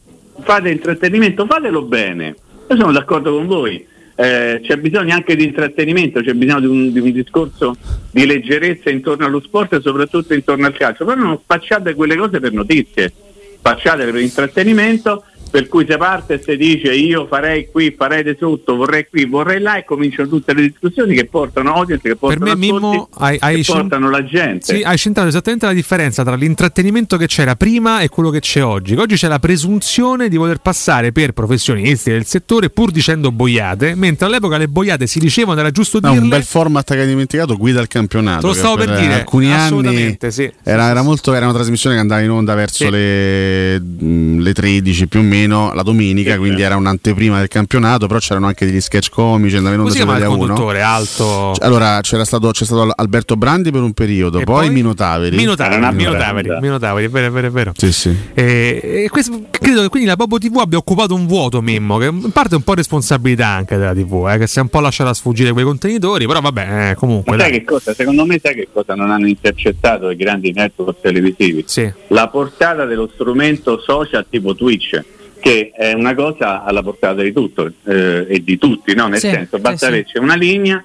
fate 0.41 0.69
intrattenimento, 0.69 1.45
fatelo 1.45 1.83
bene, 1.83 2.35
io 2.69 2.75
sono 2.75 2.91
d'accordo 2.91 3.33
con 3.35 3.45
voi. 3.47 3.85
Eh, 4.21 4.59
c'è 4.61 4.75
bisogno 4.75 5.13
anche 5.13 5.33
di 5.37 5.45
intrattenimento, 5.45 6.19
c'è 6.19 6.33
bisogno 6.33 6.59
di 6.59 6.65
un, 6.65 6.91
di 6.91 6.99
un 6.99 7.11
discorso 7.13 7.77
di 8.11 8.25
leggerezza 8.25 8.89
intorno 8.89 9.25
allo 9.25 9.39
sport 9.39 9.71
e 9.75 9.79
soprattutto 9.79 10.33
intorno 10.33 10.65
al 10.65 10.73
calcio, 10.73 11.05
però 11.05 11.21
non 11.21 11.39
spacciate 11.41 11.93
quelle 11.93 12.17
cose 12.17 12.41
per 12.41 12.51
notizie, 12.51 13.13
spacciatele 13.59 14.11
per 14.11 14.19
intrattenimento, 14.19 15.23
per 15.49 15.67
cui 15.67 15.85
si 15.89 15.97
parte 15.97 16.35
e 16.35 16.41
si 16.43 16.55
dice 16.57 16.93
io 16.93 17.25
farei 17.27 17.67
qui, 17.71 17.93
farei 17.97 18.23
di 18.23 18.35
sotto, 18.39 18.75
vorrei 18.75 19.07
qui, 19.09 19.25
vorrei 19.25 19.59
là 19.59 19.77
e 19.77 19.83
cominciano 19.85 20.27
tutte 20.29 20.53
le 20.53 20.61
discussioni 20.69 21.15
che 21.15 21.25
portano 21.25 21.73
audience, 21.73 22.01
che 22.03 22.09
Per 22.09 22.17
portano 22.17 22.45
me, 22.45 22.55
Mimmo, 22.55 23.09
hai, 23.17 23.37
hai 23.39 23.55
che 23.57 23.63
cen- 23.63 23.75
portano 23.81 24.09
la 24.09 24.23
gente. 24.23 24.75
Sì, 24.75 24.81
hai 24.83 24.97
centrato 24.97 25.27
esattamente 25.29 25.65
la 25.65 25.73
differenza 25.73 26.23
tra 26.23 26.35
l'intrattenimento 26.35 27.17
che 27.17 27.27
c'era 27.27 27.55
prima 27.55 28.01
e 28.01 28.09
quello 28.09 28.29
che 28.29 28.39
c'è 28.39 28.63
oggi. 28.63 28.95
Oggi 28.95 29.15
c'è 29.15 29.27
la 29.27 29.39
presunzione 29.39 30.29
di 30.29 30.37
voler 30.37 30.59
passare 30.59 31.11
per 31.11 31.31
professionisti 31.31 32.11
del 32.11 32.25
settore 32.25 32.69
pur 32.69 32.91
dicendo 32.91 33.31
boiate, 33.31 33.95
mentre 33.95 34.25
all'epoca 34.27 34.57
le 34.57 34.67
boiate 34.67 35.07
si 35.07 35.19
dicevano, 35.19 35.59
era 35.59 35.71
giusto 35.71 35.99
No, 36.01 36.09
dirle. 36.09 36.23
un 36.23 36.29
bel 36.29 36.43
format 36.43 36.93
che 36.93 36.99
hai 36.99 37.07
dimenticato, 37.07 37.57
guida 37.57 37.81
il 37.81 37.87
campionato. 37.87 38.41
Te 38.41 38.47
lo 38.47 38.53
stavo 38.53 38.75
per 38.75 38.95
dire, 38.97 39.13
alcuni 39.13 39.51
anni 39.53 40.17
sì. 40.29 40.51
era, 40.63 40.89
era 40.89 41.01
molto, 41.01 41.33
era 41.33 41.45
una 41.45 41.53
trasmissione 41.55 41.95
che 41.95 42.01
andava 42.01 42.21
in 42.21 42.29
onda 42.29 42.53
verso 42.53 42.85
Sì. 42.85 42.89
le, 42.91 43.79
mh, 43.79 44.39
le 44.41 44.53
13 44.53 45.07
più 45.07 45.19
o 45.19 45.23
meno. 45.23 45.37
Meno 45.39 45.73
la 45.73 45.83
domenica, 45.83 46.37
quindi 46.37 46.61
era 46.61 46.75
un'anteprima 46.75 47.37
del 47.39 47.47
campionato, 47.47 48.07
però 48.07 48.19
c'erano 48.19 48.47
anche 48.47 48.65
degli 48.65 48.81
sketch 48.81 49.09
comici, 49.09 49.55
andavano 49.55 49.81
in 49.83 49.87
onda 49.87 49.97
su 49.99 50.03
Italia 50.03 50.29
1. 50.29 50.37
conduttore 50.37 50.81
alto? 50.81 51.53
Cioè, 51.55 51.65
Allora 51.65 51.99
c'era 52.01 52.25
stato, 52.25 52.51
c'è 52.51 52.65
stato 52.65 52.91
Alberto 52.95 53.35
Brandi 53.35 53.71
per 53.71 53.81
un 53.81 53.93
periodo, 53.93 54.39
E 54.39 54.43
poi, 54.43 54.65
poi? 54.65 54.73
Mino 54.73 54.93
Taveri. 54.93 55.35
Era 55.35 55.41
Minotaveri, 55.43 55.77
una 55.77 55.91
Minotaveri. 55.91 56.49
Minotaveri, 56.59 57.05
è 57.05 57.09
vero, 57.09 57.27
è 57.27 57.31
vero, 57.31 57.47
è 57.47 57.51
vero. 57.51 57.71
Sì, 57.75 57.91
sì. 57.91 58.15
E, 58.33 59.03
e 59.05 59.09
questo- 59.09 59.43
credo 59.49 59.81
che 59.81 59.89
quindi 59.89 60.07
la 60.07 60.15
Bobo 60.15 60.37
TV 60.37 60.57
abbia 60.57 60.77
occupato 60.77 61.13
un 61.15 61.25
vuoto, 61.27 61.61
Mimmo, 61.61 61.97
che 61.97 62.05
in 62.05 62.31
parte 62.31 62.53
è 62.53 62.57
un 62.57 62.63
po' 62.63 62.73
responsabilità 62.73 63.47
anche 63.47 63.77
della 63.77 63.93
TV, 63.93 64.27
eh, 64.31 64.37
che 64.37 64.47
si 64.47 64.59
è 64.59 64.61
un 64.61 64.69
po' 64.69 64.79
lasciata 64.79 65.13
sfuggire 65.13 65.51
quei 65.51 65.63
contenitori, 65.65 66.25
però 66.27 66.41
vabbè, 66.41 66.89
eh, 66.91 66.95
comunque. 66.95 67.35
Ma 67.35 67.41
sai 67.41 67.51
dai. 67.51 67.59
che 67.59 67.65
cosa? 67.65 67.93
Secondo 67.93 68.25
me 68.25 68.39
sai 68.41 68.55
che 68.55 68.67
cosa 68.71 68.95
non 68.95 69.11
hanno 69.11 69.27
intercettato 69.27 70.09
i 70.09 70.15
grandi 70.15 70.51
network 70.53 71.01
televisivi? 71.01 71.63
Sì. 71.67 71.91
La 72.07 72.27
portata 72.27 72.85
dello 72.85 73.09
strumento 73.13 73.79
social 73.79 74.25
tipo 74.29 74.55
Twitch, 74.55 75.01
che 75.39 75.71
è 75.73 75.93
una 75.93 76.13
cosa 76.15 76.63
alla 76.63 76.81
portata 76.83 77.21
di 77.21 77.31
tutto 77.33 77.71
eh, 77.85 78.25
e 78.27 78.43
di 78.43 78.57
tutti, 78.57 78.93
no? 78.93 79.07
Nel 79.07 79.19
Sì, 79.19 79.29
senso, 79.29 79.57
basta 79.59 79.85
sì. 79.85 79.91
averci 79.91 80.17
una 80.17 80.35
linea, 80.35 80.83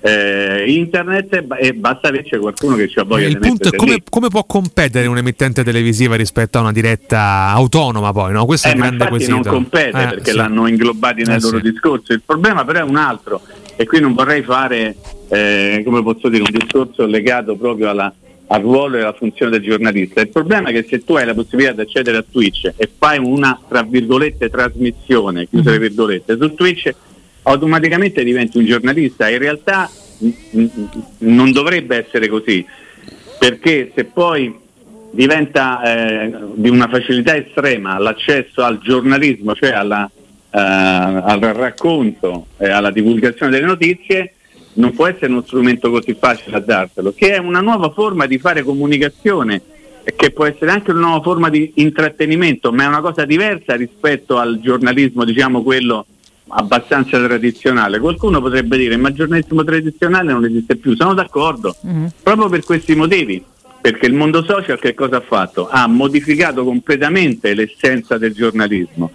eh, 0.00 0.64
internet 0.68 1.32
e, 1.34 1.42
ba- 1.42 1.56
basta 1.74 2.08
averci 2.08 2.36
qualcuno 2.38 2.76
che 2.76 2.88
ci 2.88 2.98
ha 3.00 3.02
voglia 3.04 3.26
il 3.26 3.38
punto 3.38 3.68
è 3.72 3.76
come, 3.76 4.02
come 4.08 4.28
può 4.28 4.44
competere 4.44 5.06
un'emittente 5.08 5.64
televisiva 5.64 6.14
rispetto 6.14 6.58
a 6.58 6.60
una 6.60 6.72
diretta 6.72 7.48
autonoma 7.48 8.12
poi, 8.12 8.32
no? 8.32 8.44
Questo 8.46 8.68
è 8.68 8.70
Eh, 8.70 8.74
il 8.74 8.78
ma 8.80 8.86
grande 8.86 9.08
quesito. 9.08 9.32
non 9.32 9.42
compete 9.42 9.88
Eh, 9.88 10.06
perché 10.08 10.30
sì. 10.30 10.36
l'hanno 10.36 10.66
inglobati 10.68 11.22
nel 11.24 11.38
Eh, 11.38 11.40
loro 11.40 11.58
discorso. 11.60 12.12
Il 12.12 12.22
problema 12.24 12.64
però 12.64 12.80
è 12.80 12.82
un 12.82 12.96
altro 12.96 13.40
e 13.74 13.84
qui 13.86 13.98
non 14.00 14.14
vorrei 14.14 14.42
fare, 14.42 14.94
eh, 15.28 15.82
come 15.84 16.02
posso 16.02 16.28
dire, 16.28 16.42
un 16.42 16.56
discorso 16.56 17.04
legato 17.06 17.56
proprio 17.56 17.88
alla- 17.90 18.12
al 18.48 18.60
ruolo 18.60 18.96
e 18.96 19.00
alla 19.00 19.12
funzione 19.12 19.50
del 19.50 19.62
giornalista. 19.62 20.20
Il 20.20 20.28
problema 20.28 20.68
è 20.68 20.72
che 20.72 20.86
se 20.88 21.04
tu 21.04 21.14
hai 21.14 21.26
la 21.26 21.34
possibilità 21.34 21.72
di 21.72 21.80
accedere 21.80 22.18
a 22.18 22.24
Twitch 22.28 22.72
e 22.76 22.88
fai 22.96 23.18
una, 23.18 23.60
tra 23.68 23.82
virgolette, 23.82 24.50
trasmissione, 24.50 25.48
chiuse 25.48 25.70
le 25.70 25.78
virgolette, 25.78 26.36
su 26.38 26.54
Twitch, 26.54 26.94
automaticamente 27.42 28.22
diventi 28.22 28.58
un 28.58 28.66
giornalista. 28.66 29.28
In 29.28 29.38
realtà 29.38 29.90
mm, 30.24 30.30
mm, 30.56 30.68
non 31.18 31.52
dovrebbe 31.52 32.04
essere 32.04 32.28
così, 32.28 32.64
perché 33.38 33.90
se 33.94 34.04
poi 34.04 34.64
diventa 35.10 35.82
eh, 35.82 36.32
di 36.54 36.68
una 36.68 36.88
facilità 36.88 37.36
estrema 37.36 37.98
l'accesso 37.98 38.62
al 38.62 38.78
giornalismo, 38.80 39.54
cioè 39.54 39.70
alla, 39.70 40.08
eh, 40.50 40.58
al 40.58 41.40
racconto 41.40 42.46
e 42.58 42.68
alla 42.70 42.90
divulgazione 42.90 43.50
delle 43.50 43.66
notizie, 43.66 44.34
non 44.76 44.92
può 44.92 45.06
essere 45.06 45.26
uno 45.32 45.42
strumento 45.42 45.90
così 45.90 46.16
facile 46.18 46.56
a 46.56 46.60
darselo, 46.60 47.12
che 47.14 47.34
è 47.34 47.38
una 47.38 47.60
nuova 47.60 47.90
forma 47.90 48.26
di 48.26 48.38
fare 48.38 48.62
comunicazione 48.62 49.60
e 50.02 50.14
che 50.14 50.30
può 50.30 50.44
essere 50.44 50.70
anche 50.70 50.90
una 50.90 51.00
nuova 51.00 51.20
forma 51.20 51.48
di 51.48 51.72
intrattenimento, 51.76 52.72
ma 52.72 52.84
è 52.84 52.86
una 52.86 53.00
cosa 53.00 53.24
diversa 53.24 53.74
rispetto 53.74 54.38
al 54.38 54.60
giornalismo, 54.60 55.24
diciamo 55.24 55.62
quello 55.62 56.06
abbastanza 56.48 57.18
tradizionale. 57.18 57.98
Qualcuno 57.98 58.40
potrebbe 58.40 58.76
dire 58.76 58.96
ma 58.96 59.08
il 59.08 59.14
giornalismo 59.14 59.64
tradizionale 59.64 60.32
non 60.32 60.44
esiste 60.44 60.76
più, 60.76 60.94
sono 60.94 61.14
d'accordo, 61.14 61.74
proprio 62.22 62.48
per 62.48 62.62
questi 62.62 62.94
motivi, 62.94 63.42
perché 63.80 64.06
il 64.06 64.14
mondo 64.14 64.44
social 64.44 64.78
che 64.78 64.94
cosa 64.94 65.16
ha 65.16 65.22
fatto? 65.22 65.68
Ha 65.68 65.86
modificato 65.86 66.64
completamente 66.64 67.54
l'essenza 67.54 68.18
del 68.18 68.32
giornalismo. 68.32 69.12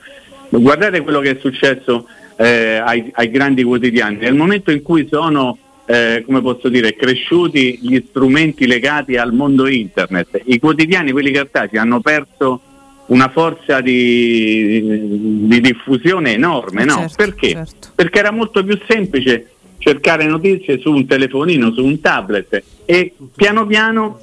Guardate 0.49 1.01
quello 1.01 1.21
che 1.21 1.31
è 1.31 1.37
successo 1.39 2.07
eh, 2.41 2.81
ai, 2.83 3.11
ai 3.13 3.29
grandi 3.29 3.63
quotidiani, 3.63 4.17
nel 4.17 4.33
momento 4.33 4.71
in 4.71 4.81
cui 4.81 5.07
sono 5.09 5.57
eh, 5.85 6.23
come 6.25 6.41
posso 6.41 6.69
dire, 6.69 6.95
cresciuti 6.95 7.79
gli 7.81 8.03
strumenti 8.07 8.65
legati 8.65 9.17
al 9.17 9.33
mondo 9.33 9.67
internet, 9.67 10.41
i 10.45 10.57
quotidiani, 10.57 11.11
quelli 11.11 11.31
cartacei, 11.31 11.77
hanno 11.77 11.99
perso 11.99 12.61
una 13.07 13.29
forza 13.29 13.81
di, 13.81 15.47
di 15.47 15.59
diffusione 15.59 16.33
enorme, 16.33 16.85
no? 16.85 16.99
Certo, 16.99 17.15
Perché? 17.17 17.49
certo. 17.49 17.89
Perché 17.93 18.19
era 18.19 18.31
molto 18.31 18.63
più 18.63 18.79
semplice 18.87 19.49
cercare 19.77 20.25
notizie 20.25 20.79
su 20.79 20.91
un 20.91 21.05
telefonino, 21.05 21.73
su 21.73 21.83
un 21.83 21.99
tablet 21.99 22.63
e 22.85 23.13
piano 23.35 23.65
piano 23.65 24.19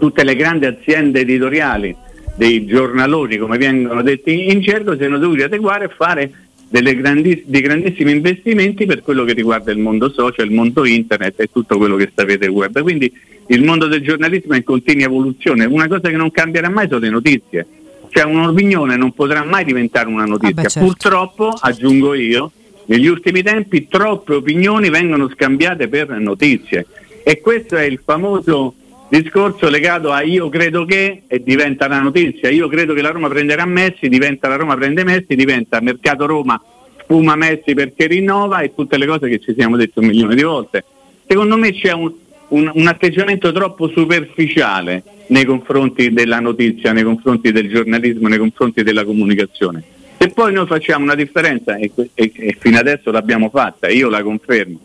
tutte 0.00 0.24
le 0.24 0.34
grandi 0.34 0.66
aziende 0.66 1.20
editoriali 1.20 1.94
dei 2.34 2.66
giornaloni, 2.66 3.36
come 3.36 3.56
vengono 3.58 4.02
detti 4.02 4.50
in 4.50 4.60
gergo, 4.60 4.96
si 4.96 5.02
sono 5.02 5.18
dovuti 5.18 5.42
adeguare 5.42 5.84
e 5.84 5.88
fare 5.94 6.32
delle 6.72 6.96
grandis- 6.96 7.42
dei 7.44 7.60
grandissimi 7.60 8.12
investimenti 8.12 8.86
per 8.86 9.02
quello 9.02 9.24
che 9.24 9.34
riguarda 9.34 9.70
il 9.70 9.78
mondo 9.78 10.10
social, 10.10 10.46
il 10.46 10.54
mondo 10.54 10.86
internet 10.86 11.38
e 11.40 11.50
tutto 11.52 11.76
quello 11.76 11.96
che 11.96 12.10
sapete 12.14 12.46
web. 12.46 12.80
Quindi 12.80 13.12
il 13.48 13.62
mondo 13.62 13.88
del 13.88 14.00
giornalismo 14.00 14.54
è 14.54 14.56
in 14.56 14.64
continua 14.64 15.04
evoluzione. 15.04 15.66
Una 15.66 15.86
cosa 15.86 16.08
che 16.08 16.16
non 16.16 16.30
cambierà 16.30 16.70
mai 16.70 16.88
sono 16.88 17.00
le 17.00 17.10
notizie. 17.10 17.66
Cioè 18.08 18.24
un'opinione 18.24 18.96
non 18.96 19.12
potrà 19.12 19.44
mai 19.44 19.66
diventare 19.66 20.08
una 20.08 20.24
notizia. 20.24 20.60
Ah 20.60 20.62
beh, 20.62 20.68
certo. 20.70 20.88
Purtroppo, 20.88 21.48
aggiungo 21.48 22.14
io, 22.14 22.50
negli 22.86 23.06
ultimi 23.06 23.42
tempi 23.42 23.86
troppe 23.86 24.32
opinioni 24.36 24.88
vengono 24.88 25.28
scambiate 25.28 25.88
per 25.88 26.08
notizie. 26.08 26.86
E 27.22 27.38
questo 27.42 27.76
è 27.76 27.82
il 27.82 28.00
famoso 28.02 28.74
discorso 29.20 29.68
legato 29.68 30.10
a 30.10 30.22
io 30.22 30.48
credo 30.48 30.86
che 30.86 31.24
e 31.26 31.42
diventa 31.42 31.86
la 31.86 32.00
notizia, 32.00 32.48
io 32.48 32.66
credo 32.68 32.94
che 32.94 33.02
la 33.02 33.10
Roma 33.10 33.28
prenderà 33.28 33.66
Messi, 33.66 34.08
diventa 34.08 34.48
la 34.48 34.56
Roma 34.56 34.74
prende 34.74 35.04
Messi, 35.04 35.34
diventa 35.36 35.80
Mercato 35.80 36.24
Roma 36.26 36.60
spuma 37.02 37.36
Messi 37.36 37.74
perché 37.74 38.06
rinnova 38.06 38.60
e 38.60 38.72
tutte 38.74 38.96
le 38.96 39.04
cose 39.06 39.28
che 39.28 39.38
ci 39.38 39.52
siamo 39.54 39.76
detti 39.76 39.98
un 39.98 40.06
milione 40.06 40.34
di 40.34 40.42
volte. 40.42 40.82
Secondo 41.26 41.58
me 41.58 41.72
c'è 41.74 41.92
un, 41.92 42.10
un- 42.48 42.70
un 42.72 42.86
atteggiamento 42.86 43.52
troppo 43.52 43.88
superficiale 43.88 45.02
nei 45.26 45.44
confronti 45.44 46.10
della 46.10 46.40
notizia, 46.40 46.92
nei 46.92 47.02
confronti 47.02 47.52
del 47.52 47.68
giornalismo, 47.68 48.28
nei 48.28 48.38
confronti 48.38 48.82
della 48.82 49.04
comunicazione. 49.04 49.82
Se 50.18 50.28
poi 50.28 50.52
noi 50.54 50.66
facciamo 50.66 51.04
una 51.04 51.14
differenza, 51.14 51.76
e, 51.76 51.90
e- 52.14 52.32
e 52.34 52.56
fino 52.58 52.78
adesso 52.78 53.10
l'abbiamo 53.10 53.50
fatta, 53.50 53.88
io 53.90 54.08
la 54.08 54.22
confermo, 54.22 54.78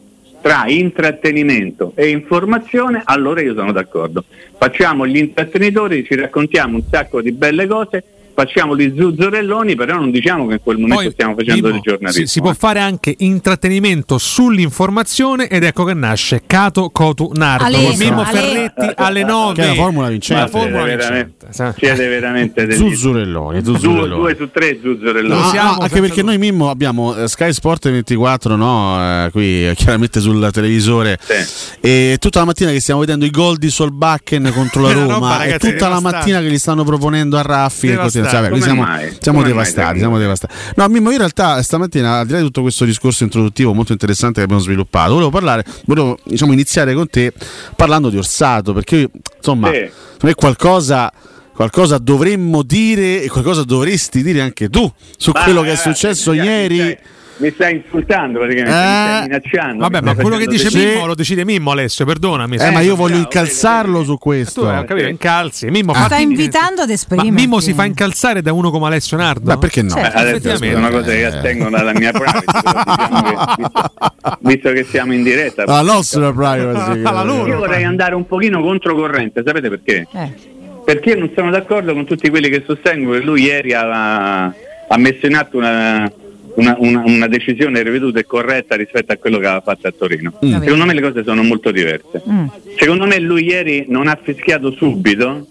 tra 0.48 0.64
intrattenimento 0.68 1.92
e 1.94 2.08
informazione, 2.08 3.02
allora 3.04 3.42
io 3.42 3.54
sono 3.54 3.74
d'accordo. 3.74 4.24
Facciamo 4.58 5.06
gli 5.06 5.18
intrattenitori, 5.18 6.06
ci 6.06 6.16
raccontiamo 6.16 6.78
un 6.78 6.84
sacco 6.90 7.22
di 7.22 7.34
belle 7.34 7.68
cose, 7.68 8.02
facciamo 8.38 8.78
gli 8.78 8.94
zuzzurelloni, 8.96 9.74
però 9.74 9.96
non 9.96 10.12
diciamo 10.12 10.46
che 10.46 10.54
in 10.54 10.60
quel 10.62 10.78
momento 10.78 11.02
Poi, 11.02 11.12
stiamo 11.12 11.34
facendo 11.36 11.72
del 11.72 11.80
giornalismo. 11.82 12.26
Si, 12.26 12.32
si 12.32 12.40
può 12.40 12.52
eh. 12.52 12.54
fare 12.54 12.80
anche 12.80 13.16
intrattenimento 13.18 14.20
sull'informazione 14.20 15.48
ed 15.48 15.64
ecco 15.64 15.84
che 15.86 15.96
nasce 15.96 16.44
Cato 16.46 16.90
Cotu 16.92 17.32
Nardo 17.34 17.64
Ale- 17.66 17.84
con 17.84 17.96
Mimmo 17.98 18.22
Ale- 18.22 18.40
Ferretti 18.40 18.92
alle 18.96 19.24
9. 19.24 19.54
Che 19.54 19.64
è 19.64 19.68
la 19.68 19.74
formula 19.74 20.08
vincente. 20.10 20.44
La 20.44 20.48
formula 20.50 20.84
siete 20.84 20.96
vincente, 20.96 21.08
veramente, 21.08 21.48
sa- 21.50 21.74
siete 21.76 22.08
veramente 22.08 22.66
degli- 22.68 22.78
Zuzzurelloni, 22.94 23.62
due, 23.64 23.74
zuzzurelloni. 23.74 24.22
due 24.22 24.36
su 24.38 24.52
tre 24.52 24.80
zuzzurelloni. 24.84 25.42
No, 25.42 25.50
siamo 25.50 25.72
no, 25.72 25.78
anche 25.80 26.00
perché 26.00 26.22
noi 26.22 26.38
Mimmo 26.38 26.70
abbiamo 26.70 27.16
eh, 27.16 27.28
Sky 27.28 27.52
Sport 27.54 27.90
24 27.90 28.56
no? 28.56 28.98
Eh, 29.26 29.30
qui 29.32 29.68
eh, 29.68 29.74
chiaramente 29.76 30.20
sul 30.20 30.48
televisore 30.52 31.18
Sì. 31.20 31.78
e 31.82 32.18
tutta 32.20 32.38
la 32.40 32.46
mattina 32.46 32.70
che 32.70 32.80
stiamo 32.82 33.00
vedendo 33.00 33.26
i 33.26 33.32
gol 33.32 33.58
di 33.58 33.72
Solbakken 33.72 34.52
contro 34.54 34.82
la 34.84 34.92
Roma 34.94 35.14
roba, 35.14 35.36
e 35.36 35.46
ragazzi, 35.46 35.72
tutta 35.72 35.90
la 35.90 36.00
mattina 36.00 36.40
che 36.40 36.50
gli 36.52 36.58
stanno 36.60 36.84
proponendo 36.84 37.36
a 37.38 37.42
Raffi 37.42 37.88
e 37.88 37.96
così 37.98 38.20
Qui 38.30 38.50
Come 38.50 38.62
siamo, 38.62 38.86
siamo 39.20 39.44
devastati, 39.44 40.00
siamo 40.00 40.18
devastati. 40.18 40.54
No, 40.76 40.88
Mimmo, 40.88 41.08
io 41.08 41.14
in 41.14 41.18
realtà 41.20 41.62
stamattina 41.62 42.20
al 42.20 42.26
di 42.26 42.32
là 42.34 42.38
di 42.40 42.44
tutto 42.46 42.62
questo 42.62 42.86
discorso 42.86 43.24
introduttivo 43.24 43.74
molto 43.74 43.92
interessante 43.92 44.36
che 44.40 44.42
abbiamo 44.44 44.62
sviluppato, 44.62 45.14
volevo 45.14 45.30
parlare, 45.30 45.64
volevo 45.86 46.18
diciamo 46.24 46.54
iniziare 46.54 46.94
con 46.94 47.10
te 47.10 47.34
parlando 47.76 48.10
di 48.10 48.18
Orsato 48.18 48.74
perché 48.74 49.10
insomma, 49.38 49.72
Sì. 49.72 49.90
me 50.22 50.34
qualcosa 50.36 51.12
qualcosa 51.54 51.98
dovremmo 51.98 52.62
dire 52.62 53.24
e 53.24 53.30
qualcosa 53.30 53.64
dovresti 53.64 54.22
dire 54.22 54.42
anche 54.42 54.70
tu 54.70 54.92
su 55.18 55.32
Ma, 55.34 55.42
quello 55.42 55.62
che 55.62 55.68
è 55.68 55.76
ragazzi, 55.76 55.90
successo 55.90 56.34
stai- 56.34 56.46
ieri. 56.46 56.76
Stai, 56.76 56.98
mi 57.38 57.52
stai 57.52 57.76
insultando 57.76 58.40
praticamente, 58.40 58.76
mi 58.78 58.84
Eh, 58.84 58.90
stai 58.90 59.22
minacciando. 59.28 59.78
Vabbè, 59.84 60.00
mi 60.02 60.06
ma 60.06 60.16
quello 60.16 60.38
che 60.38 60.48
dice 60.48 60.70
Mimmo 60.76 61.06
lo 61.06 61.16
decide 61.16 61.46
Mimmo 61.46 61.72
Alessio, 61.72 62.06
perdonami. 62.06 62.56
Eh, 62.56 62.60
sai. 62.60 62.74
ma 62.74 62.80
io 62.82 62.96
voglio 62.96 63.18
incalzarlo 63.18 64.04
su 64.04 64.14
tu 64.14 64.18
questo. 64.18 64.68
hai 64.70 64.86
capito, 64.86 65.08
incalzi. 65.08 65.70
Mimmo 65.70 65.94
Sta 65.94 66.08
fatti- 66.08 66.22
invitando 66.24 66.82
ad 66.82 66.88
Ma 66.88 66.94
esprimerti. 66.94 67.32
Mimmo 67.32 67.60
si 67.60 67.74
fa 67.74 67.86
incalzare 67.86 68.42
da 68.42 68.54
uno 68.54 68.72
come 68.72 68.88
Alessio 68.88 69.18
Nardo? 69.18 69.50
Ma 69.50 69.58
perché 69.58 69.82
no? 69.82 69.90
Certo. 69.90 70.18
Eh, 70.18 70.20
Adesso 70.20 70.36
Effettivamente. 70.50 70.76
sono 70.76 70.90
cose 70.90 71.16
che 71.16 71.26
attengono 71.26 71.78
alla 71.78 71.94
mia 71.94 72.12
privacy, 72.12 72.44
diciamo 72.56 73.22
che, 73.22 73.36
visto, 73.58 74.38
visto 74.40 74.72
che 74.72 74.84
siamo 74.90 75.14
in 75.14 75.24
diretta, 75.24 75.64
La 75.66 75.82
nostra 75.82 76.32
privacy. 76.32 77.02
La 77.04 77.24
loro. 77.24 77.48
io 77.48 77.58
vorrei 77.58 77.84
andare 77.84 78.16
un 78.16 78.26
pochino 78.26 78.62
controcorrente, 78.62 79.44
sapete 79.46 79.70
perché? 79.70 80.08
Eh. 80.14 80.56
Perché 80.86 81.10
io 81.12 81.20
non 81.20 81.32
sono 81.36 81.52
d'accordo 81.52 81.94
con 81.94 82.06
tutti 82.06 82.30
quelli 82.30 82.50
che 82.50 82.64
sostengono 82.66 83.18
che 83.20 83.24
lui 83.26 83.42
ieri 83.44 83.74
ha, 83.74 84.46
ha 84.46 84.98
messo 84.98 85.26
in 85.26 85.36
atto 85.36 85.58
una, 85.58 86.10
una- 86.58 86.76
una- 86.80 87.04
una 87.06 87.28
decisione 87.28 87.82
riveduta 87.82 88.20
e 88.20 88.26
corretta 88.26 88.76
rispetto 88.76 89.12
a 89.12 89.18
quello 89.18 89.38
che 89.40 89.46
aveva 89.48 89.62
fatto 89.62 89.88
a 89.88 89.92
Torino. 89.92 90.34
Mm. 90.46 90.62
Secondo 90.62 90.86
me 90.86 90.94
le 90.94 91.02
cose 91.02 91.24
sono 91.24 91.42
molto 91.44 91.72
diverse. 91.72 92.22
Mm. 92.30 92.46
Secondo 92.78 93.06
me 93.06 93.20
lui 93.20 93.44
ieri 93.46 93.86
non 93.88 94.08
ha 94.08 94.18
fischiato 94.22 94.72
subito 94.72 95.48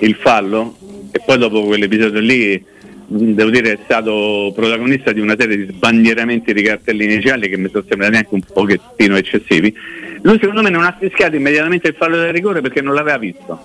il 0.00 0.14
fallo 0.14 0.76
e 1.10 1.20
poi 1.24 1.38
dopo 1.38 1.64
quell'episodio 1.64 2.20
lì 2.20 2.62
mh, 3.08 3.32
devo 3.32 3.50
dire 3.50 3.72
è 3.72 3.78
stato 3.84 4.52
protagonista 4.54 5.12
di 5.12 5.20
una 5.20 5.34
serie 5.38 5.56
di 5.56 5.66
sbandieramenti 5.72 6.52
di 6.52 6.62
cartellini 6.62 7.18
gialli 7.20 7.48
che 7.48 7.56
mi 7.56 7.68
sono 7.70 7.84
sembrati 7.88 8.16
anche 8.16 8.28
un 8.34 8.40
pochettino 8.52 9.16
eccessivi. 9.16 9.74
Lui 10.22 10.38
secondo 10.40 10.62
me 10.62 10.70
non 10.70 10.82
ha 10.84 10.96
fischiato 10.98 11.36
immediatamente 11.36 11.88
il 11.88 11.94
fallo 11.96 12.16
del 12.16 12.32
rigore 12.32 12.60
perché 12.60 12.80
non 12.82 12.94
l'aveva 12.94 13.18
visto, 13.18 13.58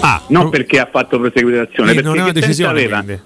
Ah, 0.00 0.22
non 0.28 0.50
perché 0.50 0.78
ha 0.80 0.88
fatto 0.90 1.18
proseguire 1.18 1.58
l'azione, 1.58 1.92
non 1.92 2.02
perché 2.02 2.08
è 2.18 2.22
una 2.22 2.32
che 2.32 2.40
senso 2.42 2.46
decisione, 2.46 2.70
aveva? 2.80 3.02
quindi. 3.02 3.22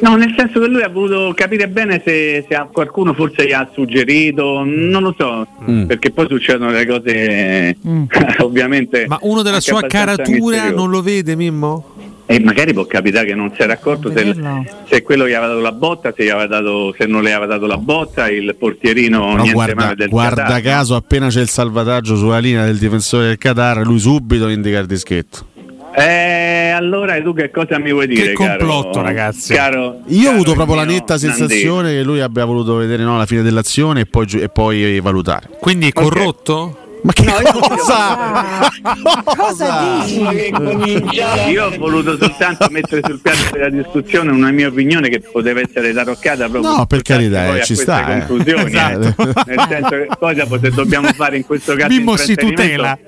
No, 0.00 0.16
nel 0.16 0.34
senso 0.36 0.60
che 0.60 0.66
lui 0.68 0.82
ha 0.82 0.88
voluto 0.88 1.32
capire 1.34 1.68
bene 1.68 2.00
se, 2.04 2.44
se 2.48 2.54
a 2.54 2.68
qualcuno 2.70 3.14
forse 3.14 3.46
gli 3.46 3.52
ha 3.52 3.68
suggerito, 3.72 4.62
non 4.64 5.02
lo 5.02 5.14
so, 5.18 5.46
Mm. 5.68 5.86
perché 5.86 6.10
poi 6.10 6.26
succedono 6.28 6.70
le 6.70 6.86
cose 6.86 7.76
Mm. 7.86 8.04
ovviamente. 8.40 9.06
Ma 9.08 9.18
uno 9.22 9.42
della 9.42 9.60
sua 9.60 9.82
caratura 9.82 10.70
non 10.70 10.90
lo 10.90 11.02
vede, 11.02 11.34
Mimmo? 11.36 11.94
E 12.30 12.38
magari 12.40 12.74
può 12.74 12.84
capitare 12.84 13.24
che 13.28 13.34
non 13.34 13.50
si 13.56 13.62
era 13.62 13.72
accorto 13.72 14.12
se, 14.14 14.34
se 14.86 15.02
quello 15.02 15.26
gli 15.26 15.32
aveva 15.32 15.46
dato 15.54 15.60
la 15.62 15.72
botta, 15.72 16.12
se, 16.14 16.24
gli 16.24 16.28
aveva 16.28 16.46
dato, 16.46 16.94
se 16.98 17.06
non 17.06 17.22
le 17.22 17.32
aveva 17.32 17.54
dato 17.54 17.66
la 17.66 17.78
botta, 17.78 18.28
il 18.28 18.54
portierino 18.54 19.34
niente 19.36 19.52
guarda, 19.52 19.74
male 19.74 19.94
del 19.94 20.08
guarda 20.10 20.42
Qatar, 20.42 20.62
no? 20.62 20.68
caso, 20.70 20.94
appena 20.94 21.28
c'è 21.28 21.40
il 21.40 21.48
salvataggio 21.48 22.16
sulla 22.16 22.38
linea 22.38 22.66
del 22.66 22.76
difensore 22.76 23.28
del 23.28 23.38
Qatar, 23.38 23.78
lui 23.86 23.98
subito 23.98 24.48
indica 24.48 24.78
il 24.78 24.86
dischetto. 24.86 25.46
Eh, 25.98 26.70
allora 26.70 27.20
tu 27.20 27.34
che 27.34 27.50
cosa 27.50 27.78
mi 27.78 27.92
vuoi 27.92 28.06
dire? 28.06 28.32
complotto, 28.32 28.90
caro, 28.92 29.02
ragazzi. 29.02 29.52
Caro, 29.52 30.00
Io 30.06 30.20
ho 30.20 30.24
caro 30.24 30.34
avuto 30.34 30.50
il 30.50 30.56
proprio 30.56 30.76
la 30.76 30.84
netta 30.84 31.18
sensazione 31.18 31.92
che 31.92 32.02
lui 32.02 32.20
abbia 32.20 32.44
voluto 32.44 32.76
vedere 32.76 33.02
no, 33.02 33.16
la 33.16 33.26
fine 33.26 33.42
dell'azione 33.42 34.00
e 34.00 34.06
poi, 34.06 34.26
e 34.26 34.48
poi 34.48 35.00
valutare. 35.00 35.48
Quindi 35.60 35.92
corrotto? 35.92 36.86
Ma 37.02 37.12
che 37.12 37.22
No, 37.24 37.32
io- 37.40 37.58
cosa? 37.60 38.70
Cosa 39.36 40.00
dici? 40.04 40.20
Io 41.50 41.66
ho 41.66 41.76
voluto 41.78 42.16
soltanto 42.18 42.66
mettere 42.70 43.02
sul 43.04 43.20
piano 43.20 43.38
della 43.52 43.68
discussione 43.68 44.30
una 44.32 44.50
mia 44.50 44.68
opinione 44.68 45.08
che 45.08 45.20
poteva 45.20 45.60
essere 45.60 45.92
taroccata 45.92 46.48
proprio 46.48 46.76
No, 46.76 46.86
per 46.86 47.02
carità, 47.02 47.56
eh, 47.56 47.64
ci 47.64 47.74
sta, 47.76 48.16
eh. 48.16 48.18
conclusioni. 48.26 48.64
Esatto. 48.68 49.22
eh. 49.22 49.32
Nel 49.46 49.66
senso 49.68 49.88
che 49.90 50.08
cosa 50.18 50.46
pot- 50.46 50.68
dobbiamo 50.70 51.08
fare 51.12 51.36
in 51.36 51.44
questo 51.46 51.74
caso? 51.74 51.88
Mimmo 51.88 52.16
si 52.16 52.34
tutela. 52.34 52.98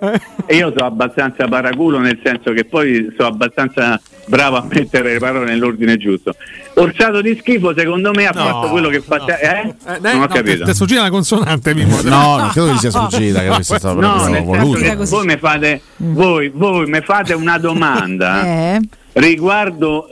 E 0.47 0.57
io 0.57 0.73
sono 0.75 0.87
abbastanza 0.87 1.47
paraculo 1.49 1.99
nel 1.99 2.19
senso 2.23 2.53
che 2.53 2.65
poi 2.65 3.13
sono 3.17 3.29
abbastanza 3.29 4.01
bravo 4.27 4.57
a 4.57 4.67
mettere 4.71 5.15
le 5.15 5.19
parole 5.19 5.47
nell'ordine 5.47 5.97
giusto. 5.97 6.35
Orsato 6.81 7.21
di 7.21 7.37
schifo 7.41 7.75
secondo 7.77 8.11
me 8.13 8.27
ha 8.27 8.33
No, 8.35 8.43
fatto 8.45 8.69
quello 8.71 8.89
che 8.89 9.01
fa 9.01 9.17
no. 9.17 9.27
eh? 9.29 9.75
Eh, 9.87 9.99
non 10.01 10.15
ho 10.15 10.19
no, 10.19 10.27
capito. 10.27 10.65
Ti 10.65 10.75
sfuggita 10.75 11.01
una 11.01 11.11
consonante, 11.11 11.75
Mimmo. 11.75 12.01
No, 12.03 12.37
non 12.39 12.49
credo 12.51 12.73
che 12.73 12.79
sia 12.79 12.91
sfuggita, 12.91 13.41
che 13.43 13.63
sia 13.63 13.79
stato 13.79 14.01
No, 14.01 14.27
nel 14.27 14.43
voluto. 14.45 15.05
voi 15.07 15.27
mi 15.27 15.37
fate, 15.37 15.81
voi, 15.97 16.51
voi 16.55 16.87
mi 16.89 17.01
fate 17.03 17.35
una 17.35 17.59
domanda 17.59 18.45
Eh? 18.45 18.81
Riguardo 19.13 20.09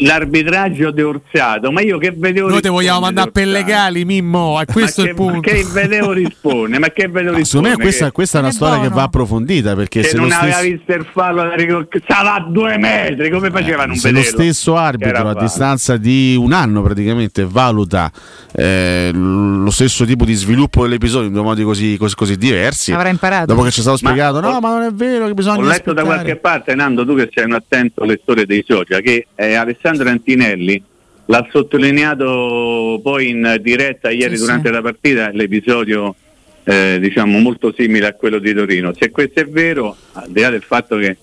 l'arbitraggio 0.00 0.90
di 0.90 1.02
Orsato, 1.02 1.70
ma 1.72 1.80
io 1.80 1.98
che 1.98 2.12
vedevo 2.16 2.48
Noi 2.48 2.60
ti 2.60 2.68
vogliamo 2.68 3.00
mandare 3.00 3.30
per 3.30 3.46
legali, 3.46 4.04
Mimmo. 4.04 4.60
E 4.60 4.64
questo 4.66 5.02
ma 5.02 5.08
è 5.08 5.10
il 5.10 5.16
che, 5.16 5.22
punto. 5.22 5.34
Ma 5.36 5.40
che 5.54 5.64
vedevo 5.72 6.12
rispondere? 6.12 6.78
Ma 6.80 6.88
che 6.90 7.08
vedevo 7.08 7.36
No, 7.36 7.44
secondo 7.44 7.68
rispondere? 7.68 7.76
me 7.76 7.82
questa, 7.82 8.04
che, 8.06 8.12
questa 8.12 8.38
è 8.38 8.40
una 8.40 8.50
È 8.50 8.52
storia 8.52 8.74
che 8.74 8.80
buono. 8.80 8.94
va 8.94 9.02
approfondita 9.02 9.74
perché 9.74 10.00
che 10.02 10.08
se, 10.08 10.16
non 10.16 10.28
lo 10.28 10.34
aveva 10.34 10.56
stesso, 10.56 10.70
visto 10.76 10.92
il 10.92 11.06
fallo 11.12 11.42
da 11.42 11.54
stava 12.04 12.34
a 12.34 12.40
due 12.48 12.78
metri, 12.78 13.30
come 13.30 13.50
faceva 13.50 13.82
a 13.82 13.86
non 13.86 13.96
se 13.96 14.10
lo 14.10 14.22
stesso 14.22 14.72
Che 14.74 14.78
arbitro 14.78 15.28
a 15.28 15.34
distanza 15.34 15.96
di 15.96 16.36
un 16.38 16.52
anno 16.52 16.82
praticamente 16.82 17.44
valuta 17.48 18.10
eh, 18.52 19.10
lo 19.12 19.70
stesso 19.70 20.04
tipo 20.04 20.24
di 20.24 20.34
sviluppo 20.34 20.82
dell'episodio 20.82 21.26
in 21.28 21.32
due 21.32 21.42
modi 21.42 21.62
così, 21.62 21.96
così, 21.98 22.14
così 22.14 22.36
diversi, 22.36 22.92
Avrà 22.92 23.08
imparato. 23.08 23.46
dopo 23.46 23.62
che 23.62 23.70
ci 23.70 23.80
è 23.80 23.82
stato 23.82 23.98
Ma 24.02 24.10
spiegato 24.10 24.40
no 24.40 24.48
ho- 24.48 24.60
ma 24.60 24.68
non 24.70 24.82
è 24.82 24.90
vero 24.92 25.26
che 25.26 25.34
bisogna 25.34 25.58
Ho 25.58 25.62
letto 25.62 25.92
da 25.92 26.02
aspettare". 26.02 26.04
qualche 26.22 26.36
parte, 26.36 26.74
Nando, 26.74 27.04
tu 27.04 27.14
che 27.14 27.28
sei 27.34 27.44
un 27.44 27.52
attento 27.52 27.95
lettore 28.04 28.46
dei 28.46 28.64
social, 28.66 29.00
che 29.00 29.26
eh, 29.34 29.54
Alessandro 29.54 30.08
Antinelli 30.08 30.82
l'ha 31.26 31.48
sottolineato 31.50 33.00
poi 33.02 33.30
in 33.30 33.58
diretta 33.60 34.10
ieri 34.10 34.36
Sì, 34.36 34.42
durante 34.42 34.68
sì. 34.68 34.74
la 34.74 34.82
partita, 34.82 35.30
l'episodio 35.30 36.14
eh, 36.64 36.98
diciamo 37.00 37.38
molto 37.38 37.72
simile 37.76 38.06
a 38.08 38.12
quello 38.14 38.38
di 38.38 38.52
Torino. 38.52 38.92
Se 38.98 39.10
questo 39.10 39.40
è 39.40 39.46
vero, 39.46 39.96
al 40.12 40.30
di 40.30 40.40
là 40.40 40.50
del 40.50 40.62
fatto 40.62 40.96
che 40.96 41.16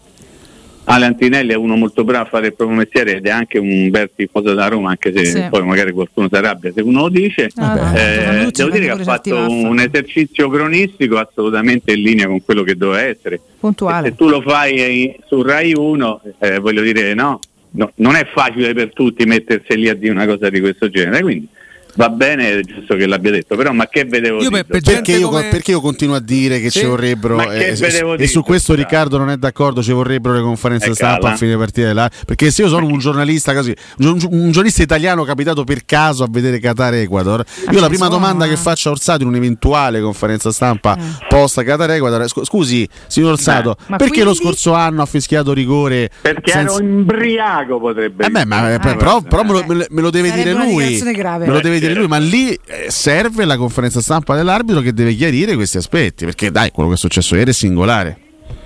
Ale 0.86 1.06
Antinelli 1.06 1.52
è 1.54 1.56
uno 1.56 1.76
molto 1.76 2.04
bravo 2.04 2.26
a 2.26 2.30
fare 2.30 2.48
il 2.48 2.54
proprio 2.56 2.78
mestiere 2.78 3.16
ed 3.18 3.26
è 3.26 3.30
anche 3.30 3.58
un 3.58 3.90
bel 3.90 4.10
tifoso 4.14 4.54
da 4.54 4.68
Roma, 4.68 4.90
anche 4.90 5.14
se 5.16 5.26
Sì. 5.26 5.44
poi 5.50 5.64
magari 5.64 5.92
qualcuno 5.92 6.28
si 6.30 6.36
arrabbia 6.36 6.72
se 6.76 6.82
uno 6.82 7.02
lo 7.04 7.10
dice. 7.10 7.50
Ah, 7.56 7.98
Eh, 7.98 8.52
devo 8.52 8.70
dire 8.70 8.86
che 8.86 8.92
ha 8.92 8.98
fatto 8.98 9.34
un 9.50 9.80
esercizio 9.80 10.50
cronistico 10.50 11.18
assolutamente 11.18 11.94
in 11.94 12.02
linea 12.02 12.28
con 12.28 12.44
quello 12.44 12.64
che 12.64 12.76
doveva 12.76 13.02
essere. 13.02 13.40
Puntuale. 13.60 14.10
Se 14.10 14.16
tu 14.16 14.28
lo 14.28 14.42
fai 14.42 15.16
su 15.28 15.42
Rai 15.42 15.74
1, 15.74 16.22
eh, 16.40 16.60
voglio 16.60 16.82
dire, 16.82 17.14
no, 17.14 17.40
no, 17.72 17.92
non 17.96 18.16
è 18.16 18.26
facile 18.34 18.74
per 18.74 18.92
tutti 18.92 19.24
mettersi 19.26 19.78
lì 19.78 19.88
a 19.88 19.96
dire 19.96 20.12
una 20.12 20.26
cosa 20.26 20.50
di 20.50 20.60
questo 20.60 20.90
genere, 20.90 21.22
quindi 21.22 21.48
va 21.96 22.10
bene, 22.10 22.60
è 22.60 22.62
giusto 22.62 22.96
che 22.96 23.06
l'abbia 23.06 23.32
detto, 23.32 23.56
però 23.56 23.72
ma 23.72 23.88
che 23.88 24.06
vedevo 24.06 24.42
Io 24.42 24.50
dire? 24.50 24.64
per- 24.64 24.82
per 24.82 24.94
Perché 24.94 25.12
io, 25.14 25.30
come- 25.30 25.48
perché 25.50 25.72
io 25.72 25.82
continuo 25.82 26.16
a 26.16 26.20
dire 26.20 26.60
che 26.60 26.70
Sì? 26.70 26.80
ci 26.80 26.86
vorrebbero 26.86 27.36
Ma 27.36 27.46
che 27.48 27.68
eh, 27.70 27.72
e 27.72 28.16
dire, 28.16 28.28
su 28.28 28.42
questo. 28.44 28.74
Riccardo 28.74 29.18
non 29.18 29.30
è 29.30 29.38
d'accordo 29.38 29.82
ci 29.84 29.92
vorrebbero 29.92 30.36
le 30.36 30.42
conferenze 30.42 30.90
Eh, 30.90 30.94
stampa 30.96 31.20
cala. 31.22 31.34
a 31.34 31.38
fine 31.38 31.56
partita 31.58 31.94
là, 31.94 32.10
perché 32.26 32.50
se 32.52 32.64
io 32.64 32.68
sono 32.70 32.86
un 32.86 32.98
giornalista 32.98 33.54
così 33.54 33.74
un, 34.00 34.08
un 34.30 34.52
giornalista 34.52 34.82
italiano 34.82 35.24
capitato 35.24 35.64
per 35.64 35.86
caso 35.86 36.24
a 36.24 36.28
vedere 36.30 36.60
Qatar 36.60 36.94
Ecuador 36.96 37.44
io 37.72 37.80
la 37.80 37.88
prima 37.88 38.08
domanda 38.08 38.46
che 38.48 38.54
eh. 38.54 38.58
faccio 38.58 38.90
a 38.90 38.92
Orsato 38.92 39.22
in 39.24 39.28
un'eventuale 39.28 40.02
conferenza 40.02 40.52
stampa 40.52 40.98
post 41.30 41.62
Qatar 41.64 41.92
Ecuador 41.92 42.28
scusi 42.28 42.88
signor 43.08 43.34
Orsato 43.34 43.76
Ma 43.88 43.98
perché 43.98 44.24
lo 44.24 44.32
quindi? 44.32 44.44
scorso 44.44 44.74
anno 44.74 45.02
ha 45.02 45.06
fischiato 45.06 45.54
rigore 45.54 46.10
Perché 46.22 46.52
senza- 46.52 46.76
ero 46.76 46.84
imbriaco 46.84 47.80
potrebbe 47.80 48.26
eh 48.26 48.30
beh, 48.30 48.46
ma, 48.46 48.70
eh, 48.72 48.74
Ah, 48.76 48.96
però, 48.96 49.20
eh. 49.20 49.24
però 49.24 49.44
me, 49.44 49.52
lo, 49.52 49.64
me 49.68 49.74
lo- 49.76 49.86
lo 50.02 50.10
deve 50.10 50.30
Sarebbe 50.30 50.50
dire 50.52 50.66
lui. 50.66 51.02
Me 51.04 51.46
lo 51.48 51.60
deve 51.62 51.80
Eh, 51.86 51.88
dire 51.90 52.00
lui, 52.00 52.08
ma 52.08 52.18
lì 52.18 52.50
eh, 52.66 52.90
serve 52.90 53.46
la 53.46 53.58
conferenza 53.58 54.02
stampa 54.02 54.36
dell'arbitro 54.36 54.82
che 54.82 54.94
deve 54.94 55.14
chiarire 55.14 55.56
questi 55.56 55.78
aspetti. 55.78 56.26
Perché 56.26 56.52
dai, 56.52 56.72
quello 56.72 56.90
che 56.90 56.96
è 56.96 56.98
successo 56.98 57.36
ieri 57.36 57.52
è 57.52 57.54
singolare. 57.54 58.18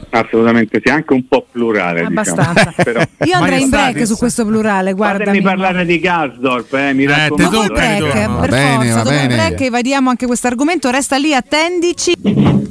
Assolutamente 0.10 0.82
sì, 0.84 0.90
anche 0.90 1.12
un 1.14 1.28
po' 1.28 1.46
plurale. 1.52 2.02
Abbastanza. 2.02 2.54
Diciamo. 2.54 2.74
Però, 2.84 3.02
Io 3.26 3.36
andrei 3.36 3.62
in 3.64 3.70
break 3.70 4.08
su 4.08 4.16
questo 4.18 4.46
plurale, 4.46 4.94
guarda. 4.94 5.26
fatemi 5.26 5.42
parlare 5.42 5.86
di 5.86 6.00
Karsdorp, 6.00 6.74
eh, 6.74 6.94
mi 6.94 7.04
Eh, 7.04 7.08
raccomando. 7.08 7.36
te 7.36 7.44
Dopo 7.68 7.74
break, 7.74 7.94
ritorno. 8.04 8.40
per 8.40 8.50
Va 8.50 8.56
bene, 8.56 8.76
forza, 8.76 8.94
va 8.94 9.04
dopo 9.04 9.10
il 9.16 9.28
bene. 9.28 9.36
break 9.36 9.62
evadiamo 9.62 10.10
anche 10.10 10.26
questo 10.26 10.48
argomento, 10.48 10.90
resta 10.90 11.18
lì, 11.18 11.34
attendici. 11.34 12.14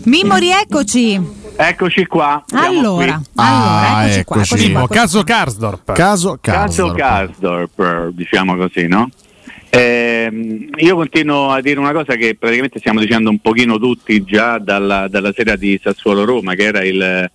Mimmo, 0.05 0.37
rieccoci. 0.37 1.21
Eccoci 1.59 2.07
qua. 2.07 2.43
Allora, 2.53 3.15
qui. 3.15 3.25
allora, 3.37 3.87
Ah, 3.97 4.05
eccoci 4.07 4.25
qua. 4.25 4.37
eccoci. 4.37 4.55
eccoci 4.55 4.73
qua, 4.73 4.81
eccoci 4.83 4.99
caso 4.99 5.25
qua. 5.25 5.35
Karsdorp. 5.35 5.93
Caso 5.93 6.39
Caso 6.41 6.93
Karsdorp. 6.93 6.97
Karsdorp, 7.77 8.09
diciamo 8.15 8.57
così, 8.57 8.87
no? 8.89 9.09
Ehm, 9.71 10.71
io 10.77 10.95
continuo 10.97 11.51
a 11.51 11.61
dire 11.61 11.79
una 11.79 11.93
cosa 11.93 12.15
che 12.15 12.35
praticamente 12.35 12.79
stiamo 12.79 13.01
dicendo 13.01 13.31
un 13.31 13.39
pochino 13.39 13.79
tutti 13.79 14.25
già 14.25 14.59
dalla, 14.59 15.09
dalla 15.09 15.33
sera 15.33 15.57
di 15.57 15.79
Sassuolo-Roma, 15.83 16.55
che 16.55 16.63
era 16.63 16.85
il, 16.85 17.31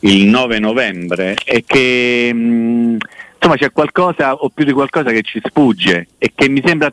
il 0.00 0.26
9 0.26 0.58
novembre, 0.58 1.36
e 1.44 1.64
che 1.66 2.32
mh, 2.32 2.96
insomma 3.36 3.56
c'è 3.56 3.72
qualcosa 3.72 4.34
o 4.34 4.48
più 4.50 4.64
di 4.64 4.72
qualcosa 4.72 5.10
che 5.10 5.22
ci 5.22 5.40
sfugge 5.42 6.08
e 6.18 6.32
che 6.34 6.48
mi 6.48 6.62
sembra 6.64 6.92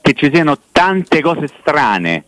che 0.00 0.12
ci 0.14 0.30
siano 0.32 0.58
tante 0.72 1.20
cose 1.20 1.48
strane 1.60 2.24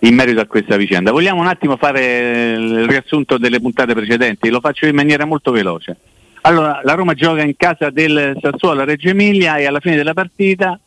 in 0.00 0.14
merito 0.14 0.40
a 0.40 0.46
questa 0.46 0.76
vicenda. 0.76 1.10
Vogliamo 1.10 1.40
un 1.40 1.46
attimo 1.46 1.76
fare 1.76 2.52
il 2.52 2.88
riassunto 2.88 3.38
delle 3.38 3.60
puntate 3.60 3.94
precedenti? 3.94 4.48
Lo 4.48 4.60
faccio 4.60 4.86
in 4.86 4.94
maniera 4.94 5.24
molto 5.24 5.50
veloce. 5.50 5.96
Allora, 6.42 6.80
la 6.82 6.94
Roma 6.94 7.12
gioca 7.12 7.42
in 7.42 7.54
casa 7.56 7.90
del 7.90 8.38
Sassuolo 8.40 8.80
a 8.80 8.84
Reggio 8.84 9.08
Emilia 9.08 9.56
e 9.56 9.66
alla 9.66 9.80
fine 9.80 9.96
della 9.96 10.14
partita 10.14 10.78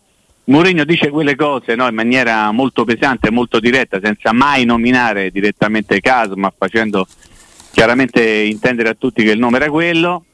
Mourinho 0.46 0.84
dice 0.84 1.10
quelle 1.10 1.36
cose 1.36 1.76
no, 1.76 1.88
in 1.88 1.96
maniera 1.96 2.52
molto 2.52 2.84
pesante, 2.84 3.32
molto 3.32 3.60
diretta, 3.60 4.00
senza 4.04 4.34
mai 4.34 4.66
nominare 4.66 5.32
direttamente 5.32 6.02
caso, 6.02 6.36
ma 6.36 6.52
facendo 6.56 7.08
chiaramente 7.72 8.22
intendere 8.22 8.90
a 8.90 8.96
tutti 8.98 9.24
che 9.24 9.32
il 9.32 9.40
nome 9.40 9.58
era 9.58 9.70
quello. 9.70 10.26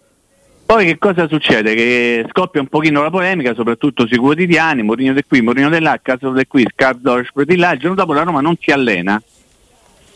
Poi 0.66 0.86
che 0.86 0.98
cosa 0.98 1.28
succede? 1.28 1.74
Che 1.74 2.26
scoppia 2.30 2.62
un 2.62 2.68
pochino 2.68 3.02
la 3.02 3.10
polemica, 3.10 3.54
soprattutto 3.54 4.08
sui 4.08 4.18
quotidiani, 4.18 4.84
Mourinho 4.84 5.14
di 5.14 5.24
qui, 5.28 5.42
Mourinho 5.42 5.70
di 5.70 5.80
là, 5.80 6.00
caso 6.02 6.32
di 6.32 6.46
qui, 6.48 6.66
Scardorf 6.72 7.42
di 7.44 7.56
là, 7.56 7.72
il 7.74 7.80
giorno 7.80 7.96
dopo 7.96 8.14
la 8.14 8.24
Roma 8.24 8.42
non 8.42 8.56
si 8.60 8.72
allena, 8.72 9.22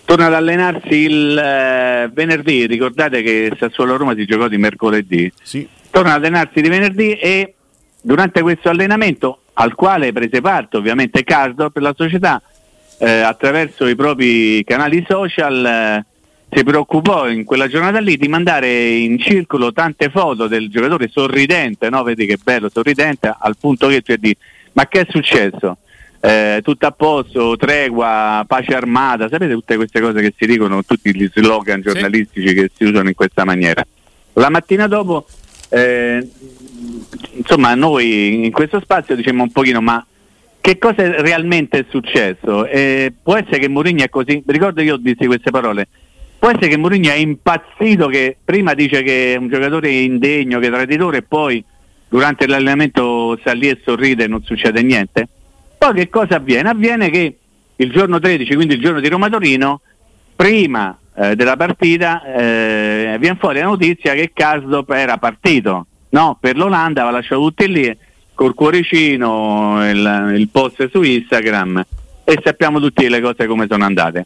torna 0.05 0.25
ad 0.27 0.33
allenarsi 0.33 0.93
il 0.93 1.37
eh, 1.37 2.09
venerdì, 2.13 2.65
ricordate 2.67 3.21
che 3.23 3.53
Sassuolo 3.57 3.97
Roma 3.97 4.13
si 4.15 4.25
giocò 4.25 4.47
di 4.47 4.57
mercoledì, 4.57 5.31
Sì. 5.41 5.67
torna 5.89 6.13
ad 6.13 6.23
allenarsi 6.23 6.61
di 6.61 6.69
venerdì 6.69 7.13
e 7.13 7.55
durante 8.01 8.41
questo 8.41 8.69
allenamento, 8.69 9.42
al 9.53 9.75
quale 9.75 10.11
prese 10.11 10.41
parte 10.41 10.77
ovviamente 10.77 11.23
Cardo 11.23 11.69
per 11.69 11.81
la 11.81 11.93
società, 11.95 12.41
eh, 12.99 13.19
attraverso 13.19 13.87
i 13.87 13.95
propri 13.95 14.63
canali 14.63 15.05
social, 15.07 15.65
eh, 15.65 16.05
si 16.55 16.63
preoccupò 16.63 17.27
in 17.27 17.43
quella 17.43 17.67
giornata 17.67 17.99
lì 17.99 18.15
di 18.15 18.27
mandare 18.27 18.89
in 18.89 19.17
circolo 19.17 19.71
tante 19.73 20.09
foto 20.09 20.47
del 20.47 20.69
giocatore 20.69 21.09
sorridente, 21.11 21.89
no? 21.89 22.03
vedi 22.03 22.25
che 22.25 22.37
bello, 22.41 22.69
sorridente, 22.69 23.33
al 23.37 23.57
punto 23.59 23.87
che 23.87 24.01
tu 24.01 24.15
dici, 24.15 24.37
ma 24.73 24.87
che 24.87 25.01
è 25.01 25.07
successo? 25.09 25.77
Eh, 26.19 26.61
tutto 26.63 26.85
a 26.85 26.91
posto, 26.91 27.57
tregua, 27.57 28.45
pace 28.47 28.73
armata, 28.73 29.27
sapete 29.27 29.53
tutte 29.53 29.75
queste 29.75 29.99
cose 29.99 30.21
che 30.21 30.33
si 30.37 30.45
dicono, 30.45 30.83
tutti 30.83 31.13
gli 31.13 31.29
slogan 31.33 31.81
giornalistici 31.81 32.53
che 32.53 32.71
si 32.73 32.85
usano 32.85 33.09
in 33.09 33.15
questa 33.15 33.43
maniera. 33.43 33.85
La 34.33 34.49
mattina 34.49 34.87
dopo, 34.87 35.25
eh, 35.73 36.27
insomma, 37.33 37.73
noi 37.73 38.45
in 38.45 38.51
questo 38.51 38.79
spazio 38.79 39.15
diciamo 39.15 39.43
un 39.43 39.51
pochino, 39.51 39.81
ma 39.81 40.05
che 40.61 40.77
cosa 40.77 41.21
realmente 41.21 41.79
è 41.79 41.85
successo? 41.89 42.65
Eh, 42.67 43.11
può 43.21 43.35
essere 43.35 43.57
che 43.57 43.67
Mourinho 43.67 44.03
è 44.03 44.09
così, 44.09 44.43
ricordo 44.45 44.81
io 44.81 44.97
dissi 44.97 45.25
queste 45.25 45.49
parole, 45.49 45.87
può 46.37 46.49
essere 46.49 46.67
che 46.67 46.77
Mourinho 46.77 47.09
è 47.09 47.15
impazzito 47.15 48.07
che 48.07 48.37
prima 48.43 48.75
dice 48.75 49.01
che 49.01 49.33
è 49.33 49.37
un 49.37 49.49
giocatore 49.49 49.89
indegno, 49.89 50.59
che 50.59 50.67
è 50.67 50.71
traditore 50.71 51.17
e 51.17 51.23
poi 51.23 51.63
durante 52.07 52.45
l'allenamento 52.45 53.35
sta 53.39 53.53
lì 53.53 53.67
e 53.67 53.81
sorride 53.83 54.25
e 54.25 54.27
non 54.27 54.43
succede 54.43 54.83
niente. 54.83 55.27
Poi 55.75 55.93
che 55.95 56.09
cosa 56.09 56.35
avviene? 56.35 56.69
Avviene 56.69 57.09
che 57.09 57.37
il 57.77 57.91
giorno 57.91 58.19
13, 58.19 58.53
quindi 58.53 58.75
il 58.75 58.81
giorno 58.81 58.99
di 58.99 59.09
Roma 59.09 59.27
Torino, 59.27 59.81
prima 60.35 60.97
eh, 61.15 61.35
della 61.35 61.55
partita 61.55 62.23
eh, 62.23 63.17
viene 63.19 63.37
fuori 63.39 63.59
la 63.59 63.65
notizia 63.65 64.13
che 64.13 64.31
Karsdorp 64.33 64.89
era 64.91 65.17
partito 65.17 65.85
no? 66.09 66.37
per 66.39 66.57
l'Olanda, 66.57 67.01
aveva 67.01 67.17
lasciato 67.17 67.41
tutti 67.41 67.67
lì 67.67 67.97
col 68.33 68.53
cuoricino, 68.55 69.89
il, 69.89 70.33
il 70.37 70.49
post 70.49 70.89
su 70.89 71.01
Instagram 71.01 71.85
e 72.23 72.39
sappiamo 72.43 72.79
tutti 72.79 73.07
le 73.07 73.21
cose 73.21 73.45
come 73.47 73.67
sono 73.69 73.83
andate. 73.85 74.25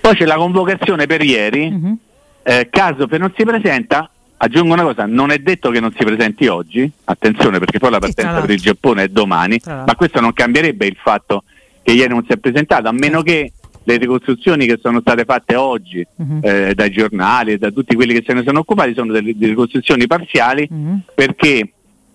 Poi 0.00 0.14
c'è 0.14 0.24
la 0.24 0.36
convocazione 0.36 1.06
per 1.06 1.22
ieri, 1.22 1.70
Mhm. 1.70 1.96
eh, 2.44 2.68
che 2.70 3.18
non 3.18 3.32
si 3.36 3.44
presenta, 3.44 4.08
aggiungo 4.36 4.74
una 4.74 4.82
cosa, 4.84 5.04
non 5.06 5.32
è 5.32 5.38
detto 5.38 5.70
che 5.70 5.80
non 5.80 5.92
si 5.96 6.04
presenti 6.04 6.46
oggi, 6.46 6.88
attenzione 7.04 7.58
perché 7.58 7.78
poi 7.78 7.90
la 7.90 7.98
partenza 7.98 8.40
per 8.40 8.50
il 8.50 8.60
Giappone 8.60 9.02
è 9.04 9.08
domani, 9.08 9.58
ma 9.84 9.96
questo 9.96 10.20
non 10.20 10.32
cambierebbe 10.32 10.86
il 10.86 10.96
fatto 11.02 11.42
che 11.82 11.92
ieri 11.92 12.10
non 12.12 12.24
si 12.24 12.32
è 12.32 12.36
presentato, 12.36 12.86
a 12.88 12.92
meno 12.92 13.22
che 13.22 13.52
le 13.88 13.96
ricostruzioni 13.98 14.66
che 14.66 14.78
sono 14.82 15.00
state 15.00 15.24
fatte 15.24 15.54
oggi 15.54 16.04
Mhm. 16.16 16.38
eh, 16.42 16.74
dai 16.74 16.90
giornali 16.90 17.52
e 17.52 17.58
da 17.58 17.70
tutti 17.70 17.94
quelli 17.94 18.14
che 18.14 18.24
se 18.26 18.32
ne 18.34 18.42
sono 18.44 18.58
occupati 18.60 18.94
sono 18.94 19.12
delle, 19.12 19.32
delle 19.36 19.50
ricostruzioni 19.52 20.06
parziali 20.08 20.66
Mhm. 20.70 21.00
perché 21.14 21.70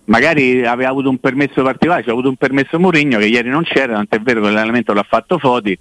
magari 0.05 0.65
aveva 0.65 0.89
avuto 0.89 1.09
un 1.09 1.17
permesso 1.19 1.63
particolare, 1.63 2.03
c'è 2.03 2.11
avuto 2.11 2.27
un 2.27 2.35
permesso 2.35 2.77
Mourinho 2.77 3.17
che 3.19 3.27
ieri 3.27 3.47
non 3.49 3.63
c'era, 3.63 3.93
tant'è 3.95 4.19
vero 4.19 4.41
che 4.41 4.49
l'allenamento 4.49 4.91
l'ha 4.91 5.05
fatto 5.07 5.37
Foti, 5.37 5.77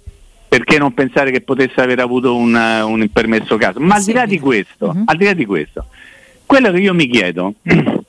perché 0.47 0.77
non 0.77 0.93
pensare 0.93 1.31
che 1.31 1.41
potesse 1.41 1.81
aver 1.81 1.99
avuto 1.99 2.35
un, 2.37 2.53
un 2.53 3.09
permesso 3.11 3.57
caso? 3.57 3.79
Ma 3.81 3.95
al 3.95 4.03
di 4.03 4.13
là 4.13 4.25
di 4.25 4.39
questo, 4.39 4.93
Mhm. 4.93 5.03
al 5.05 5.17
di 5.17 5.25
là 5.25 5.33
di 5.33 5.45
questo, 5.45 5.85
quello 6.45 6.71
che 6.71 6.79
io 6.79 6.93
mi 6.93 7.07
chiedo, 7.07 7.55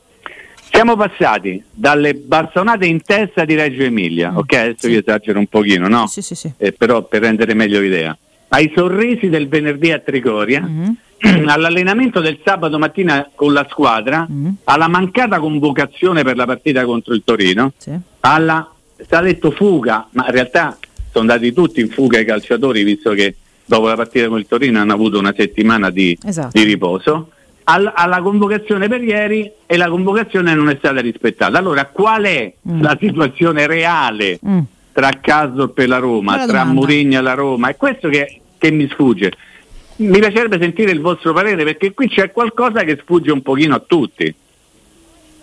siamo 0.73 0.97
passati 0.97 1.63
dalle 1.71 2.15
bastonate 2.15 2.87
in 2.87 3.03
testa 3.03 3.45
di 3.45 3.55
Reggio 3.55 3.83
Emilia, 3.83 4.33
ok? 4.35 4.53
Adesso 4.55 4.89
io 4.89 5.01
esagero 5.01 5.39
un 5.39 5.47
pochino, 5.47 5.87
no? 5.87 6.07
Sì, 6.07 6.23
sì, 6.23 6.35
sì. 6.35 6.51
Eh, 6.57 6.73
però 6.73 7.03
per 7.05 7.21
rendere 7.21 7.53
meglio 7.55 7.79
l'idea, 7.81 8.17
ai 8.49 8.73
sorrisi 8.75 9.29
del 9.29 9.49
venerdì 9.49 9.93
a 9.93 9.99
Trigoria, 9.99 10.61
Mhm. 10.63 10.97
all'allenamento 11.47 12.21
del 12.21 12.39
sabato 12.45 12.79
mattina 12.79 13.31
con 13.35 13.53
la 13.53 13.67
squadra, 13.71 14.27
Mhm. 14.29 14.57
alla 14.65 14.89
mancata 14.89 15.39
convocazione 15.39 16.23
per 16.25 16.37
la 16.37 16.47
partita 16.47 16.85
contro 16.85 17.13
il 17.15 17.23
Torino, 17.25 17.73
Sì. 17.77 17.93
alla, 18.21 18.69
sta 19.05 19.21
detto 19.21 19.51
fuga, 19.51 20.09
ma 20.13 20.25
in 20.27 20.33
realtà 20.33 20.77
sono 21.13 21.31
andati 21.31 21.53
tutti 21.53 21.81
in 21.81 21.91
fuga 21.91 22.19
i 22.19 22.25
calciatori 22.25 22.83
visto 22.83 23.13
che 23.13 23.37
dopo 23.65 23.87
la 23.89 23.95
partita 23.95 24.27
con 24.29 24.39
il 24.39 24.47
Torino 24.49 24.81
hanno 24.81 24.95
avuto 24.95 25.19
una 25.19 25.35
settimana 25.37 25.91
di, 25.91 26.17
Esatto. 26.25 26.51
di 26.59 26.63
riposo, 26.65 27.31
alla 27.65 28.21
convocazione 28.23 28.89
per 28.89 29.03
ieri 29.03 29.51
e 29.67 29.77
la 29.77 29.89
convocazione 29.89 30.55
non 30.55 30.69
è 30.69 30.77
stata 30.79 31.01
rispettata. 31.01 31.59
Allora 31.59 31.87
qual 31.87 32.25
è 32.25 32.53
Mm. 32.69 32.81
la 32.83 32.97
situazione 33.01 33.67
reale 33.67 34.39
Mm. 34.47 34.59
tra 34.93 35.11
Casdorp 35.21 35.79
e 35.79 35.87
la 35.87 35.99
Roma, 35.99 36.33
Bella 36.37 36.47
tra. 36.47 36.65
Mourinho 36.65 37.19
e 37.19 37.23
la 37.23 37.35
Roma? 37.35 37.69
È 37.69 37.77
questo 37.77 38.09
che, 38.09 38.41
che 38.59 38.71
mi 38.71 38.89
sfugge. 38.89 39.33
Mi 39.97 40.19
piacerebbe 40.19 40.59
sentire 40.61 40.91
il 40.91 41.01
vostro 41.01 41.33
parere 41.33 41.65
perché 41.65 41.93
qui 41.93 42.09
c'è 42.09 42.33
qualcosa 42.33 42.83
che 42.83 42.99
sfugge 43.01 43.31
un 43.31 43.43
pochino 43.43 43.75
a 43.75 43.83
tutti. 43.87 44.35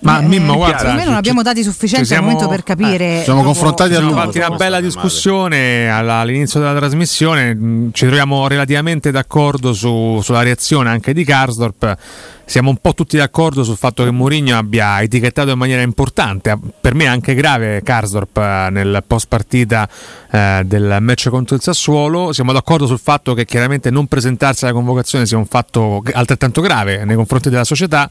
Ma 0.02 0.20
Eh, 0.22 0.28
Mimmo, 0.28 0.56
guarda, 0.56 0.94
me 0.94 1.04
non 1.04 1.14
abbiamo 1.16 1.42
dati 1.42 1.62
sufficienti 1.62 2.06
ci 2.08 2.14
al 2.14 2.20
siamo- 2.20 2.32
momento 2.32 2.48
per 2.48 2.64
capire. 2.64 3.20
eh, 3.20 3.24
siamo 3.24 3.44
confrontati 3.44 3.92
a 3.92 3.96
siamo 3.96 4.08
lungo. 4.12 4.22
fatti 4.24 4.38
una 4.38 4.46
Insomma, 4.48 4.64
bella 4.64 4.80
discussione 4.82 5.90
alla- 5.90 6.16
all'inizio 6.20 6.60
della 6.62 6.76
trasmissione, 6.76 7.54
mh, 7.54 7.90
ci 7.94 8.06
troviamo 8.06 8.48
relativamente 8.48 9.12
d'accordo 9.12 9.74
su- 9.74 10.20
sulla 10.24 10.42
reazione 10.42 10.90
anche 10.90 11.14
di 11.14 11.24
Karsdorp. 11.26 11.98
Siamo 12.46 12.72
un 12.72 12.78
po' 12.78 12.96
tutti 12.96 13.16
d'accordo 13.16 13.64
sul 13.64 13.78
fatto 13.78 14.04
che 14.04 14.10
Mourinho 14.10 14.58
abbia 14.58 15.00
etichettato 15.04 15.52
in 15.52 15.58
maniera 15.60 15.84
importante, 15.84 16.58
per 16.82 16.96
me 16.96 17.06
anche 17.06 17.36
grave, 17.36 17.84
Karsdorp 17.84 18.36
eh, 18.38 18.70
nel 18.72 19.04
post 19.06 19.28
partita 19.28 19.88
eh, 20.32 20.64
del 20.66 20.98
match 21.00 21.30
contro 21.30 21.56
il 21.56 21.62
Sassuolo. 21.62 22.34
Siamo 22.34 22.52
d'accordo 22.52 22.88
sul 22.88 22.98
fatto 22.98 23.36
che 23.36 23.46
chiaramente 23.46 23.92
non 23.92 24.08
presentarsi 24.08 24.64
alla 24.64 24.74
convocazione 24.74 25.28
sia 25.28 25.38
un 25.38 25.46
fatto 25.46 26.02
altrettanto 26.12 26.62
grave 26.62 27.06
nei 27.06 27.16
confronti 27.16 27.50
della 27.52 27.64
società, 27.66 28.10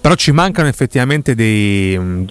però 0.00 0.14
ci 0.16 0.32
mancano 0.32 0.66
effettivamente 0.66 1.25
dei, 1.34 1.98
mh, 1.98 2.24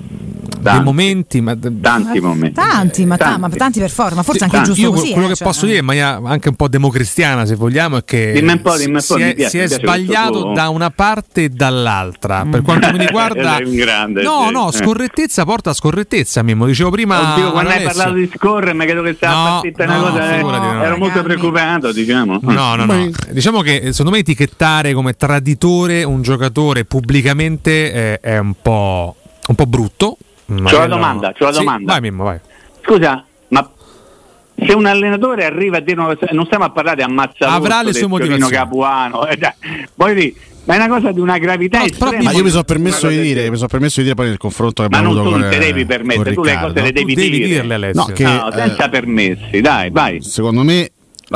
dei 0.60 0.82
momenti. 0.84 1.42
Ma, 1.42 1.56
Tanti 1.82 2.20
momenti. 2.20 2.54
Tanti, 2.56 3.06
ma, 3.06 3.18
ta- 3.18 3.26
Tanti. 3.26 3.40
ma 3.42 3.50
tanti 3.50 3.80
per 3.80 3.90
forza, 3.92 4.16
ma 4.16 4.24
forse 4.24 4.40
Sì, 4.40 4.44
anche 4.46 4.56
tanti. 4.58 4.72
giusto 4.72 4.86
io 4.88 4.92
così. 4.94 5.12
quello 5.12 5.28
eh, 5.28 5.30
che 5.32 5.36
cioè, 5.36 5.48
posso 5.48 5.66
dire 5.66 5.78
in 5.80 5.86
maniera 5.86 6.20
anche 6.24 6.50
un 6.50 6.56
po' 6.56 6.68
democristiana, 6.68 7.46
se 7.46 7.56
vogliamo, 7.56 7.98
è 7.98 8.04
che 8.04 8.32
Dimmi 8.34 8.60
po', 8.60 8.76
dimmi 8.78 9.02
si 9.02 9.14
è, 9.22 9.34
piace, 9.36 9.50
si 9.68 9.74
è 9.76 9.78
sbagliato 9.80 10.42
tuo- 10.42 10.54
da 10.54 10.70
una 10.70 10.90
parte 10.90 11.44
e 11.46 11.50
dall'altra. 11.50 12.46
Per 12.50 12.62
quanto 12.62 12.92
mi 12.92 12.98
riguarda, 13.06 13.60
grande, 13.62 14.22
no, 14.24 14.46
sì. 14.48 14.54
no, 14.54 14.70
Eh. 14.70 14.72
scorrettezza 14.74 15.44
porta 15.46 15.70
a 15.70 15.74
scorrettezza. 15.74 16.42
Mimmo, 16.44 16.66
dicevo 16.66 16.90
prima. 16.90 17.34
Oddio, 17.34 17.52
quando 17.52 17.70
hai 17.70 17.78
Alessio. 17.78 17.94
parlato 17.98 18.18
di 18.20 18.30
scorrere, 18.36 18.74
mi 18.74 18.86
credo 18.86 19.02
che 19.04 19.14
stava 19.16 19.34
No, 19.36 19.50
partita 19.62 19.84
una 19.84 19.96
no, 19.98 20.04
cosa. 20.10 20.32
eh, 20.34 20.38
figurati, 20.38 20.66
no. 20.76 20.84
ero 20.84 20.98
molto 20.98 21.24
preoccupato, 21.24 21.92
diciamo. 21.92 22.40
No, 22.42 22.76
no, 22.76 22.86
no. 22.86 23.10
Diciamo 23.30 23.62
che 23.62 23.82
secondo 23.92 24.12
me 24.12 24.18
etichettare 24.20 24.94
come 24.94 25.14
traditore 25.14 26.04
un 26.04 26.22
giocatore 26.22 26.86
pubblicamente 26.86 27.92
eh, 27.92 28.20
è 28.20 28.38
un 28.38 28.54
po', 28.62 28.72
un 29.48 29.56
po' 29.56 29.66
brutto. 29.66 30.18
C'ho 30.48 30.78
la 30.80 30.88
domanda, 30.88 31.34
c'ho 31.34 31.46
la 31.46 31.54
Sì, 31.54 31.60
domanda. 31.60 31.92
Vai, 31.94 32.02
Mimmo, 32.02 32.24
vai. 32.24 32.40
Scusa, 32.84 33.26
ma 33.50 33.70
se 34.58 34.74
un 34.74 34.86
allenatore 34.86 35.44
arriva 35.46 35.78
a 35.78 35.80
dire 35.80 36.00
una 36.00 36.16
cosa, 36.16 36.32
non 36.34 36.46
stiamo 36.46 36.66
a 36.66 36.70
parlare 36.70 36.98
di 36.98 37.02
ammazzato 37.04 37.52
Avrà 37.52 37.82
le 37.82 37.94
sue 37.94 38.08
motivazioni. 38.08 38.52
Capuano, 38.52 39.26
eh, 39.28 39.36
dai, 39.38 39.52
voglio 39.96 40.14
dire, 40.14 40.34
ma 40.66 40.74
è 40.76 40.78
una 40.78 40.88
cosa 40.88 41.12
di 41.12 41.20
una 41.20 41.38
gravità 41.38 41.80
però 41.80 41.92
estrema. 41.92 42.24
Ma 42.24 42.32
io 42.32 42.44
mi 42.44 42.50
sono 42.50 42.64
permesso 42.64 43.08
di 43.08 43.20
dire, 43.22 43.50
mi 43.50 43.56
sono 43.56 43.68
permesso 43.68 43.98
di 43.98 44.04
dire 44.04 44.16
poi 44.16 44.28
nel 44.28 44.38
confronto 44.38 44.84
che 44.84 44.90
Ma 44.90 44.98
abbiamo 44.98 45.14
non 45.16 45.22
avuto 45.26 45.36
tu 45.38 45.42
con 45.42 45.50
te 45.52 45.56
eh, 45.58 45.60
devi 45.60 45.86
permettere, 45.86 46.34
tu 46.34 46.44
le 46.44 46.60
cose 46.60 46.82
le 46.82 46.92
devi, 46.92 47.14
devi 47.16 47.30
dire. 47.30 47.48
dirle, 47.48 47.74
Alessio. 47.74 48.06
No, 48.08 48.14
che- 48.14 48.24
No, 48.24 48.50
eh, 48.50 48.56
senza 48.56 48.90
permessi, 48.90 49.62
dai, 49.62 49.90
vai. 49.90 50.22
Secondo 50.22 50.64
me 50.64 50.92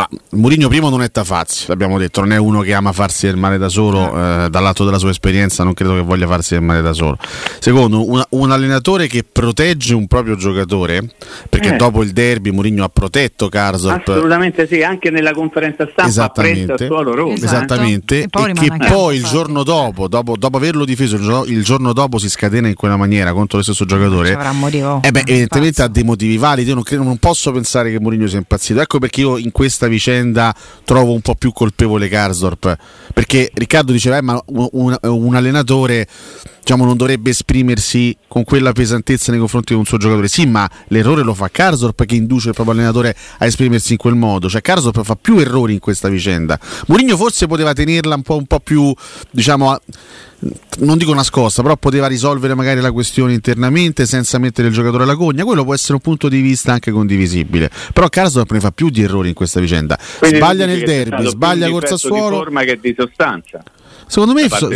no, 0.10 0.20
Mourinho 0.32 0.68
primo 0.68 0.90
non 0.90 1.02
è 1.02 1.12
Tafazzi, 1.12 1.66
l'abbiamo 1.68 1.98
detto, 1.98 2.22
non 2.22 2.32
è 2.32 2.38
uno 2.38 2.62
che 2.62 2.74
ama 2.74 2.92
farsi 2.92 3.26
del 3.26 3.36
male 3.38 3.58
da 3.58 3.70
solo, 3.70 4.08
eh, 4.16 4.48
dall'atto 4.50 4.86
della 4.86 4.98
sua 5.00 5.10
esperienza 5.10 5.64
non 5.64 5.74
credo 5.74 5.94
che 5.96 6.02
voglia 6.02 6.28
farsi 6.28 6.54
del 6.54 6.64
male 6.64 6.82
da 6.82 6.94
solo. 6.94 7.18
Secondo, 7.60 8.08
un, 8.10 8.24
un 8.30 8.52
allenatore 8.52 9.08
che 9.08 9.24
protegge 9.30 9.94
un 9.94 10.08
proprio 10.08 10.36
giocatore, 10.36 11.04
perché 11.50 11.74
Eh. 11.74 11.76
dopo 11.76 12.04
il 12.04 12.12
derby 12.12 12.52
Mourinho 12.52 12.84
ha 12.84 12.90
protetto 12.90 13.50
Karsdorp 13.50 14.08
Assolutamente 14.08 14.68
sì, 14.68 14.82
anche 14.84 15.10
nella 15.10 15.32
conferenza 15.32 15.88
stampa 15.92 16.24
ha 16.24 16.30
preso 16.30 16.50
Esattamente, 16.52 16.84
il 16.84 16.90
suolo 16.90 17.14
Roma. 17.16 17.34
Esatto. 17.34 17.56
esattamente, 17.56 18.22
E 18.24 18.28
poi 18.30 18.52
e 18.52 18.54
che 18.54 18.72
poi 18.88 19.16
il 19.18 19.24
giorno 19.24 19.64
dopo, 19.64 20.08
dopo, 20.08 20.36
dopo 20.38 20.58
averlo 20.58 20.86
difeso, 20.86 21.16
il 21.16 21.22
giorno, 21.22 21.46
il 21.46 21.64
giorno 21.64 21.94
dopo 21.94 22.18
si 22.18 22.30
scatena 22.30 22.68
in 22.68 22.76
quella 22.76 22.96
maniera 22.98 23.34
contro 23.34 23.58
lo 23.58 23.64
stesso 23.64 23.86
Ci 23.86 23.96
giocatore. 23.96 24.34
avrà 24.34 24.50
un 24.52 24.60
motivo. 24.60 25.02
Eh 25.04 25.12
beh, 25.12 25.20
evidentemente 25.26 25.76
Pazzo. 25.78 25.90
ha 25.90 25.92
dei 25.92 26.04
motivi 26.04 26.38
validi. 26.38 26.70
Io 26.70 26.76
non, 26.76 26.84
credo- 26.84 27.04
non 27.04 27.18
posso 27.18 27.52
pensare 27.52 27.92
che 27.92 28.00
Mourinho 28.00 28.28
sia 28.28 28.38
impazzito. 28.38 28.80
Ecco 28.82 29.00
perché 29.00 29.22
io 29.22 29.38
in 29.38 29.52
questa 29.52 29.88
vicenda 29.90 30.56
trovo 30.86 31.12
un 31.14 31.22
po' 31.22 31.36
più 31.36 31.52
colpevole 31.52 32.08
Karsdorp. 32.08 32.78
Perché 33.14 33.52
Riccardo 33.54 33.92
diceva: 33.92 34.18
eh, 34.18 34.22
ma 34.22 34.42
un, 34.48 34.68
un- 34.72 34.98
un 35.02 35.36
allenatore 35.36 36.08
diciamo, 36.70 36.86
non 36.86 36.98
dovrebbe 36.98 37.32
esprimersi 37.32 38.16
con 38.28 38.44
quella 38.44 38.74
pesantezza 38.74 39.32
nei 39.32 39.40
confronti 39.40 39.74
di 39.74 39.80
un 39.80 39.86
suo 39.86 39.98
giocatore. 39.98 40.28
Sì, 40.28 40.46
ma 40.46 40.70
l'errore 40.90 41.24
lo 41.24 41.34
fa 41.34 41.50
Karsdorp 41.50 42.06
che 42.06 42.14
induce 42.14 42.50
il 42.50 42.54
proprio 42.54 42.76
allenatore 42.76 43.16
a 43.40 43.46
esprimersi 43.46 43.94
in 43.94 43.98
quel 43.98 44.14
modo. 44.14 44.48
Cioè, 44.48 44.62
Karsdorp 44.62 45.02
fa 45.02 45.16
più 45.16 45.40
errori 45.40 45.74
in 45.74 45.80
questa 45.80 46.10
vicenda. 46.10 46.60
Mourinho 46.88 47.18
forse 47.18 47.48
poteva 47.48 47.74
tenerla 47.74 48.14
un 48.14 48.22
po', 48.22 48.38
un 48.38 48.46
po' 48.46 48.60
più, 48.60 48.94
diciamo. 49.32 49.72
a- 49.72 49.82
non 50.80 50.98
dico 50.98 51.14
nascosta, 51.14 51.62
però 51.62 51.76
poteva 51.76 52.08
risolvere 52.08 52.54
magari 52.54 52.80
la 52.80 52.94
questione 52.94 53.34
internamente 53.34 54.06
senza 54.06 54.38
mettere 54.38 54.70
il 54.70 54.74
giocatore 54.74 55.04
alla 55.04 55.16
gogna. 55.16 55.44
Quello 55.44 55.66
può 55.66 55.74
essere 55.74 55.96
un 55.96 56.00
punto 56.00 56.30
di 56.30 56.40
vista 56.40 56.72
anche 56.72 56.92
condivisibile. 56.92 57.70
Però 57.92 58.08
Karsdorp 58.08 58.52
ne 58.52 58.62
fa 58.62 58.72
più 58.72 58.90
di 58.90 59.02
errori 59.02 59.30
in 59.30 59.34
questa 59.34 59.60
vicenda. 59.60 60.00
Quindi 60.20 60.38
sbaglia 60.38 60.66
nel 60.66 60.84
derby, 60.84 61.28
sbaglia 61.28 61.70
col 61.70 61.86
Sassuolo. 61.86 62.30
di 62.30 62.36
forma 62.44 62.64
che 62.64 62.80
di 62.80 62.96
sostanza 62.98 63.62
Secondo 64.08 64.34
me 64.34 64.48
so-. 64.50 64.70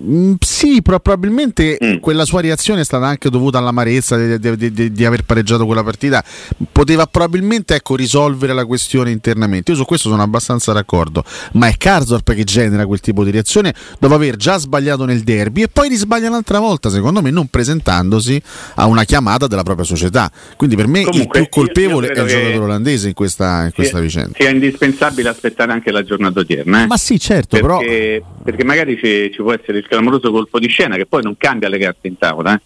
Mm, 0.00 0.34
sì, 0.40 0.80
però 0.80 1.00
probabilmente 1.00 1.76
Mm. 1.82 1.96
quella 1.98 2.24
sua 2.24 2.40
reazione 2.40 2.80
è 2.80 2.84
stata 2.84 3.06
anche 3.06 3.28
dovuta 3.28 3.58
all'amarezza 3.58 4.16
di, 4.16 4.38
di- 4.56 4.72
di- 4.72 4.92
di- 4.92 5.04
aver 5.04 5.22
pareggiato 5.24 5.66
quella 5.66 5.82
partita. 5.84 6.24
Poteva 6.72 7.04
probabilmente 7.06 7.74
ecco, 7.74 7.94
risolvere 7.94 8.54
la 8.54 8.64
questione 8.64 9.10
internamente. 9.10 9.70
Io 9.70 9.76
su 9.76 9.84
questo 9.84 10.08
sono 10.08 10.22
abbastanza 10.22 10.72
d'accordo. 10.72 11.22
Ma 11.52 11.68
è 11.68 11.74
Karsdorp 11.76 12.32
che 12.32 12.44
genera 12.44 12.86
quel 12.86 13.00
tipo 13.00 13.22
di 13.22 13.30
reazione 13.30 13.74
dopo 13.98 14.14
aver 14.14 14.36
già 14.36 14.56
sbagliato 14.58 15.04
nel 15.04 15.20
derby 15.22 15.62
e 15.62 15.68
poi 15.68 15.88
risbaglia 15.90 16.28
un'altra 16.28 16.58
volta, 16.58 16.88
secondo 16.88 17.20
me, 17.20 17.30
non 17.30 17.48
presentandosi 17.48 18.40
a 18.76 18.86
una 18.86 19.04
chiamata 19.04 19.46
della 19.46 19.62
propria 19.62 19.84
società. 19.84 20.30
Quindi 20.56 20.74
per 20.74 20.86
me 20.88 21.02
Comunque, 21.04 21.40
il 21.40 21.48
più 21.48 21.60
colpevole 21.62 22.06
io 22.06 22.12
è 22.14 22.20
il 22.22 22.28
giocatore 22.28 22.56
olandese 22.56 23.08
in 23.08 23.14
questa, 23.14 23.64
in 23.66 23.72
questa 23.72 23.96
sia, 23.98 24.06
vicenda. 24.06 24.30
sia 24.38 24.48
indispensabile 24.48 25.28
aspettare 25.28 25.72
anche 25.72 25.90
la 25.90 26.02
giornata 26.02 26.40
odierna. 26.40 26.84
eh. 26.84 26.86
Ma 26.86 26.96
sì, 26.96 27.18
certo, 27.20 27.58
però. 27.60 27.78
perché, 27.78 28.22
perché 28.42 28.64
magari 28.64 28.96
ci, 28.96 29.30
ci 29.32 29.42
può 29.42 29.52
essere 29.52 29.81
il 29.82 29.88
clamoroso 29.88 30.30
colpo 30.30 30.58
di 30.58 30.68
scena 30.68 30.96
che 30.96 31.06
poi 31.06 31.22
non 31.22 31.36
cambia 31.36 31.68
le 31.68 31.78
carte 31.78 32.08
in 32.08 32.16
tavola. 32.16 32.54
eh. 32.54 32.60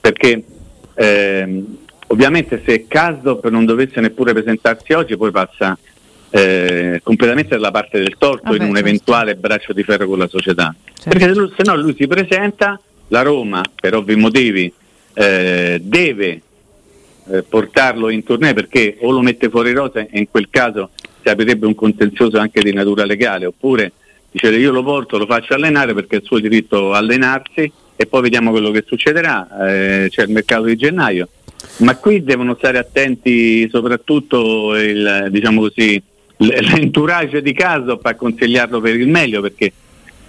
Perché 0.00 0.42
ehm, 0.94 1.76
ovviamente 2.08 2.62
se 2.64 2.86
Casdop 2.86 3.48
non 3.48 3.64
dovesse 3.64 4.00
neppure 4.00 4.32
presentarsi 4.32 4.92
oggi, 4.92 5.16
poi 5.16 5.30
passa 5.30 5.78
eh, 6.30 7.00
completamente 7.02 7.54
dalla 7.54 7.70
parte 7.70 7.98
del 7.98 8.16
torto 8.18 8.50
Vabbè, 8.50 8.56
in 8.56 8.62
un 8.62 8.74
certo. 8.74 8.88
eventuale 8.88 9.34
braccio 9.36 9.72
di 9.72 9.82
ferro 9.82 10.06
con 10.06 10.18
la 10.18 10.28
società. 10.28 10.74
Certo. 10.84 11.08
Perché 11.08 11.32
se, 11.32 11.38
lui- 11.38 11.52
se 11.56 11.62
no 11.64 11.76
lui 11.76 11.94
si 11.98 12.06
presenta 12.06 12.80
la 13.08 13.22
Roma, 13.22 13.62
per 13.80 13.94
ovvi 13.94 14.16
motivi, 14.16 14.72
eh, 15.14 15.78
deve 15.80 16.40
eh, 17.30 17.42
portarlo 17.42 18.10
in 18.10 18.22
tournée 18.22 18.52
perché 18.54 18.98
o 19.00 19.10
lo 19.10 19.20
mette 19.22 19.48
fuori 19.48 19.72
rosa 19.72 20.00
e 20.00 20.08
in 20.12 20.28
quel 20.30 20.48
caso 20.50 20.90
si 21.22 21.28
aprirebbe 21.28 21.66
un 21.66 21.74
contenzioso 21.74 22.38
anche 22.38 22.60
di 22.60 22.72
natura 22.72 23.04
legale, 23.04 23.46
oppure 23.46 23.92
dice 24.36 24.54
io 24.54 24.70
lo 24.70 24.82
porto, 24.82 25.16
lo 25.16 25.26
faccio 25.26 25.54
allenare 25.54 25.94
perché 25.94 26.16
è 26.16 26.18
il 26.18 26.24
suo 26.24 26.38
diritto 26.38 26.92
allenarsi 26.92 27.70
e 27.96 28.06
poi 28.06 28.20
vediamo 28.22 28.50
quello 28.50 28.70
che 28.70 28.84
succederà, 28.86 29.66
eh, 29.66 30.08
c'è 30.10 30.22
il 30.22 30.30
mercato 30.30 30.64
di 30.64 30.76
gennaio. 30.76 31.28
Ma 31.78 31.96
qui 31.96 32.22
devono 32.22 32.54
stare 32.56 32.78
attenti 32.78 33.68
soprattutto 33.70 34.76
il, 34.76 35.28
diciamo 35.30 35.60
così, 35.62 36.00
l'entourage 36.36 37.40
di 37.40 37.54
caso 37.54 37.96
per 37.96 38.16
consigliarlo 38.16 38.80
per 38.80 38.96
il 38.96 39.08
meglio 39.08 39.40
perché 39.40 39.72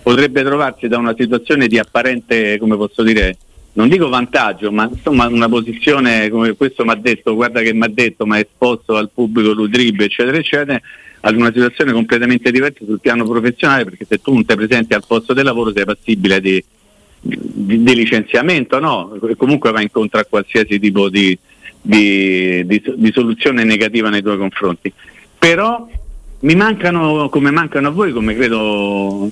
potrebbe 0.02 0.42
trovarsi 0.44 0.88
da 0.88 0.98
una 0.98 1.14
situazione 1.18 1.68
di 1.68 1.78
apparente, 1.78 2.58
come 2.58 2.78
posso 2.78 3.04
dire, 3.04 3.38
non 3.74 3.90
dico 3.90 4.08
vantaggio, 4.08 4.72
ma 4.72 4.90
insomma 4.90 5.28
una 5.28 5.50
posizione 5.50 6.30
come 6.30 6.54
questo 6.54 6.86
mi 6.86 6.92
ha 6.92 6.96
detto, 6.96 7.36
guarda 7.36 7.60
che 7.62 7.74
mi 7.74 7.84
ha 7.84 7.90
detto, 7.90 8.26
ma 8.26 8.38
è 8.38 8.48
esposto 8.50 8.96
al 8.96 9.10
pubblico 9.14 9.52
l'Udrib, 9.52 10.00
eccetera, 10.00 10.38
eccetera, 10.38 10.82
ad 11.22 11.36
una 11.36 11.52
situazione 11.52 11.92
completamente 11.92 12.52
diversa 12.52 12.86
sul 12.86 13.00
piano 13.00 13.26
professionale, 13.26 13.84
perché 13.84 14.06
se 14.08 14.22
tu 14.22 14.34
non 14.34 14.44
sei 14.46 14.56
presente 14.56 14.96
al 14.96 15.04
posto 15.06 15.34
del 15.34 15.46
lavoro 15.46 15.72
sei 15.74 15.86
passibile 15.86 16.40
di, 16.40 16.64
di, 17.20 17.84
di 17.84 17.96
licenziamento, 17.96 18.80
no? 18.80 19.18
comunque 19.38 19.72
va 19.72 19.82
incontro 19.82 20.20
a 20.20 20.26
qualsiasi 20.26 20.80
tipo 20.80 21.10
di, 21.10 21.38
di, 21.82 22.66
di 22.66 23.12
soluzione 23.14 23.64
negativa 23.64 24.10
nei 24.10 24.22
tuoi 24.22 24.38
confronti. 24.38 24.92
Però 25.38 25.88
mi 26.40 26.56
mancano, 26.56 27.30
come 27.30 27.52
mancano 27.52 27.88
a 27.88 27.92
voi, 27.92 28.12
come 28.12 28.36
credo 28.36 29.32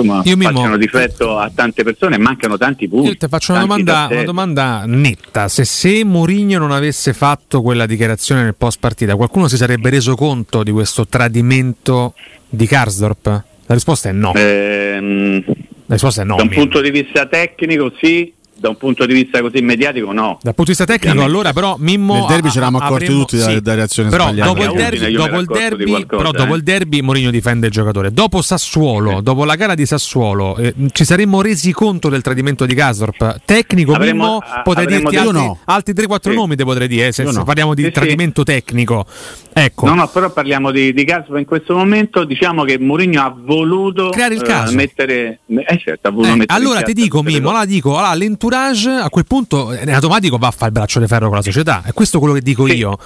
insomma, 0.00 0.22
Io 0.24 0.36
facciano 0.36 0.76
difetto 0.76 1.38
a 1.38 1.50
tante 1.54 1.82
persone, 1.82 2.18
mancano 2.18 2.56
tanti 2.56 2.88
punti. 2.88 3.08
Io 3.08 3.16
ti 3.16 3.28
faccio 3.28 3.52
una 3.52 3.60
domanda, 3.60 4.08
una 4.10 4.24
domanda 4.24 4.84
netta. 4.86 5.48
Se, 5.48 5.64
se 5.64 6.04
Mourinho 6.04 6.58
non 6.58 6.72
avesse 6.72 7.12
fatto 7.12 7.62
quella 7.62 7.86
dichiarazione 7.86 8.42
nel 8.42 8.54
post 8.54 8.78
partita, 8.80 9.16
qualcuno 9.16 9.48
si 9.48 9.56
sarebbe 9.56 9.90
reso 9.90 10.14
conto 10.14 10.62
di 10.62 10.70
questo 10.70 11.06
tradimento 11.06 12.14
di 12.48 12.66
Karsdorp? 12.66 13.26
La 13.66 13.74
risposta 13.74 14.08
è 14.08 14.12
no. 14.12 14.34
Ehm, 14.34 15.44
La 15.86 15.94
risposta 15.94 16.22
è 16.22 16.24
no. 16.24 16.36
da 16.36 16.42
un 16.42 16.48
punto 16.48 16.80
di 16.80 16.90
vista 16.90 17.26
tecnico 17.26 17.92
sì, 18.00 18.32
da 18.60 18.68
un 18.68 18.76
punto 18.76 19.06
di 19.06 19.14
vista 19.14 19.40
così 19.40 19.62
mediatico 19.62 20.12
no. 20.12 20.38
Dal 20.42 20.54
punto 20.54 20.70
di 20.70 20.76
vista 20.76 20.84
tecnico, 20.84 21.12
Ovviamente. 21.22 21.48
allora, 21.48 21.52
però, 21.54 21.76
Mimmo. 21.78 22.14
Nel 22.14 22.26
derby 22.26 22.48
a- 22.48 22.50
ci 22.50 22.56
eravamo 22.58 22.78
a- 22.78 22.84
accorti 22.84 23.04
avremmo- 23.04 23.24
tutti 23.24 23.38
sì. 23.40 23.60
dalla 23.60 23.76
reazione 23.76 24.10
Però 24.10 24.24
sbagliata. 24.24 24.52
dopo 24.52 24.64
il 24.64 24.72
derby, 24.76 25.12
dopo 25.12 25.38
il 25.38 25.46
derby, 25.46 25.84
qualcosa, 25.86 26.22
però 26.22 26.30
dopo 26.32 26.52
eh. 26.52 26.56
il 26.58 26.62
derby 26.62 27.00
Mourinho 27.00 27.30
difende 27.30 27.66
il 27.66 27.72
giocatore. 27.72 28.12
Dopo 28.12 28.42
Sassuolo, 28.42 29.20
dopo 29.22 29.44
la 29.44 29.54
gara 29.56 29.74
di 29.74 29.86
Sassuolo, 29.86 30.56
eh, 30.58 30.74
ci 30.92 31.04
saremmo 31.04 31.40
resi 31.40 31.72
conto 31.72 32.08
del 32.10 32.20
tradimento 32.20 32.66
di 32.66 32.74
Gasdorp. 32.74 33.40
Tecnico, 33.46 33.94
Avremmo- 33.94 34.24
Mimmo, 34.24 34.38
a- 34.38 34.60
potrei 34.62 34.86
dirti 34.86 35.04
detto- 35.16 35.18
altri, 35.28 35.36
no. 35.46 35.58
altri 35.64 35.94
3-4 35.94 36.30
Sì. 36.32 36.36
nomi, 36.36 36.56
te 36.56 36.64
potrei 36.64 36.88
dire, 36.88 37.06
eh, 37.08 37.12
se, 37.12 37.24
se 37.24 37.32
no. 37.32 37.44
parliamo 37.44 37.72
di 37.74 37.80
Sì, 37.82 37.88
sì. 37.88 37.94
tradimento 37.94 38.42
tecnico. 38.42 39.06
Ecco. 39.52 39.86
No, 39.86 39.94
no, 39.94 40.06
però 40.08 40.30
parliamo 40.30 40.70
di, 40.70 40.92
di 40.92 41.04
caso 41.04 41.36
in 41.36 41.44
questo 41.46 41.74
momento, 41.76 42.24
diciamo 42.24 42.64
che 42.64 42.78
Mourinho 42.78 43.22
ha 43.22 43.34
voluto 43.36 44.10
Creare 44.10 44.34
il 44.34 44.42
eh, 44.42 44.44
caso. 44.44 44.74
mettere 44.74 45.40
eh 45.46 45.78
certo, 45.82 46.08
ha 46.08 46.10
voluto 46.10 46.32
Eh, 46.32 46.36
mettere 46.36 46.58
allora 46.58 46.82
ti 46.82 46.92
dico, 46.92 47.22
Mimmo, 47.22 47.48
allora 47.50 47.64
dico, 47.64 47.96
allora, 47.96 48.12
l'entourage 48.50 48.90
a 48.90 49.08
quel 49.08 49.24
punto 49.26 49.72
eh, 49.72 49.82
in 49.82 49.94
automatico 49.94 50.36
va 50.36 50.48
a 50.48 50.50
fare 50.50 50.66
il 50.66 50.72
braccio 50.72 50.98
di 51.00 51.06
ferro 51.06 51.28
con 51.28 51.36
la 51.36 51.42
società. 51.42 51.82
È 51.84 51.92
questo 51.92 52.18
quello 52.18 52.34
che 52.34 52.40
dico 52.42 52.66
Sì. 52.66 52.74
io. 52.76 52.98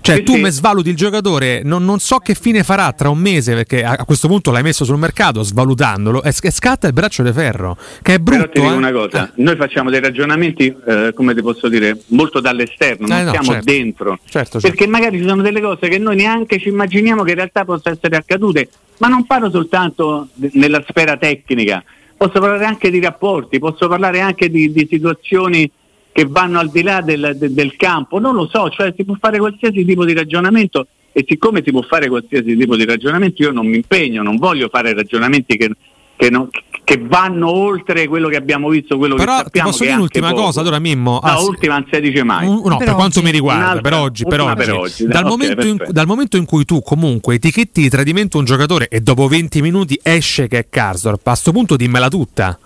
Cioè, 0.00 0.16
Sì, 0.16 0.22
tu 0.22 0.34
sì. 0.34 0.40
mi 0.40 0.50
svaluti 0.50 0.90
il 0.90 0.96
giocatore, 0.96 1.62
non, 1.64 1.84
non 1.84 1.98
so 1.98 2.18
che 2.18 2.34
fine 2.34 2.62
farà 2.62 2.92
tra 2.92 3.08
un 3.08 3.18
mese, 3.18 3.54
perché 3.54 3.84
a, 3.84 3.92
a 3.98 4.04
questo 4.04 4.28
punto 4.28 4.50
l'hai 4.50 4.62
messo 4.62 4.84
sul 4.84 4.96
mercato 4.98 5.42
svalutandolo 5.42 6.22
e, 6.22 6.32
e 6.40 6.50
scatta 6.50 6.86
il 6.86 6.92
braccio 6.92 7.22
di 7.22 7.32
ferro. 7.32 7.76
Che 8.02 8.14
è 8.14 8.18
brutto. 8.18 8.40
Però 8.42 8.52
ti 8.52 8.60
dico 8.60 8.72
eh. 8.72 8.76
una 8.76 8.92
cosa, 8.92 9.30
noi 9.36 9.56
facciamo 9.56 9.90
dei 9.90 10.00
ragionamenti, 10.00 10.74
eh, 10.86 11.12
come 11.14 11.34
ti 11.34 11.42
posso 11.42 11.68
dire, 11.68 11.96
molto 12.08 12.40
dall'esterno, 12.40 13.06
non 13.06 13.18
Eh, 13.18 13.22
no, 13.24 13.30
siamo 13.30 13.50
certo. 13.52 13.64
dentro. 13.70 14.18
Certo, 14.24 14.60
certo. 14.60 14.68
Perché 14.68 14.86
magari 14.86 15.18
ci 15.18 15.26
sono 15.26 15.42
delle 15.42 15.60
cose 15.60 15.88
che 15.88 15.98
noi 15.98 16.16
neanche 16.16 16.58
ci 16.58 16.68
immaginiamo 16.68 17.22
che 17.22 17.30
in 17.30 17.36
realtà 17.36 17.64
possano 17.64 17.94
essere 17.96 18.16
accadute, 18.16 18.68
ma 18.98 19.08
non 19.08 19.26
parlo 19.26 19.50
soltanto 19.50 20.28
nella 20.52 20.82
sfera 20.88 21.16
tecnica, 21.16 21.82
posso 22.18 22.40
parlare 22.40 22.64
anche 22.64 22.90
di 22.90 23.00
rapporti, 23.00 23.58
posso 23.58 23.88
parlare 23.88 24.20
anche 24.20 24.50
di, 24.50 24.70
di 24.72 24.86
situazioni 24.90 25.70
che 26.12 26.26
vanno 26.26 26.58
al 26.58 26.68
di 26.68 26.82
là 26.82 27.00
del, 27.00 27.36
de- 27.38 27.54
del 27.54 27.76
campo, 27.76 28.18
non 28.18 28.34
lo 28.34 28.48
so, 28.48 28.68
cioè 28.70 28.92
si 28.96 29.04
può 29.04 29.16
fare 29.20 29.38
qualsiasi 29.38 29.84
tipo 29.84 30.04
di 30.04 30.12
ragionamento 30.14 30.88
e 31.12 31.24
siccome 31.26 31.62
si 31.64 31.70
può 31.70 31.82
fare 31.82 32.08
qualsiasi 32.08 32.56
tipo 32.56 32.76
di 32.76 32.84
ragionamento 32.84 33.42
io 33.42 33.52
non 33.52 33.66
mi 33.66 33.76
impegno, 33.76 34.22
non 34.22 34.36
voglio 34.36 34.68
fare 34.68 34.92
ragionamenti 34.94 35.56
che, 35.56 35.70
che 36.16 36.28
non- 36.28 36.48
che 36.88 36.98
vanno 37.06 37.50
oltre 37.50 38.08
quello 38.08 38.28
che 38.30 38.36
abbiamo 38.36 38.70
visto, 38.70 38.96
quello 38.96 39.14
Però 39.16 39.36
che 39.36 39.42
sappiamo. 39.42 39.68
posso 39.68 39.82
dire 39.82 39.94
un'ultima 39.96 40.30
poco. 40.30 40.42
cosa, 40.44 40.60
allora 40.60 40.78
Mimmo. 40.78 41.20
No, 41.22 41.28
ah, 41.28 41.38
ultima 41.42 41.74
non 41.74 41.86
si 41.92 42.00
dice 42.00 42.22
mai. 42.22 42.46
Un- 42.46 42.62
no, 42.64 42.76
Per 42.78 42.86
per 42.86 42.94
quanto 42.94 43.20
mi 43.20 43.30
riguarda, 43.30 43.78
per 43.82 43.92
oggi, 43.92 44.24
per 44.24 44.40
oggi. 44.40 44.54
per 44.56 44.72
oggi. 44.72 45.04
Dal, 45.06 45.24
Ok, 45.24 45.28
momento 45.28 45.66
in, 45.66 45.76
dal 45.90 46.06
momento 46.06 46.38
in 46.38 46.46
cui 46.46 46.64
tu 46.64 46.80
comunque 46.80 47.34
etichetti 47.34 47.82
di 47.82 47.90
tradimento 47.90 48.38
un 48.38 48.46
giocatore 48.46 48.88
e 48.88 49.00
dopo 49.02 49.28
20 49.28 49.60
minuti 49.60 50.00
esce 50.02 50.48
che 50.48 50.60
è 50.60 50.66
Karsdorp, 50.70 51.26
a 51.26 51.34
sto 51.34 51.52
punto 51.52 51.76
dimmela 51.76 52.08
tutta. 52.08 52.58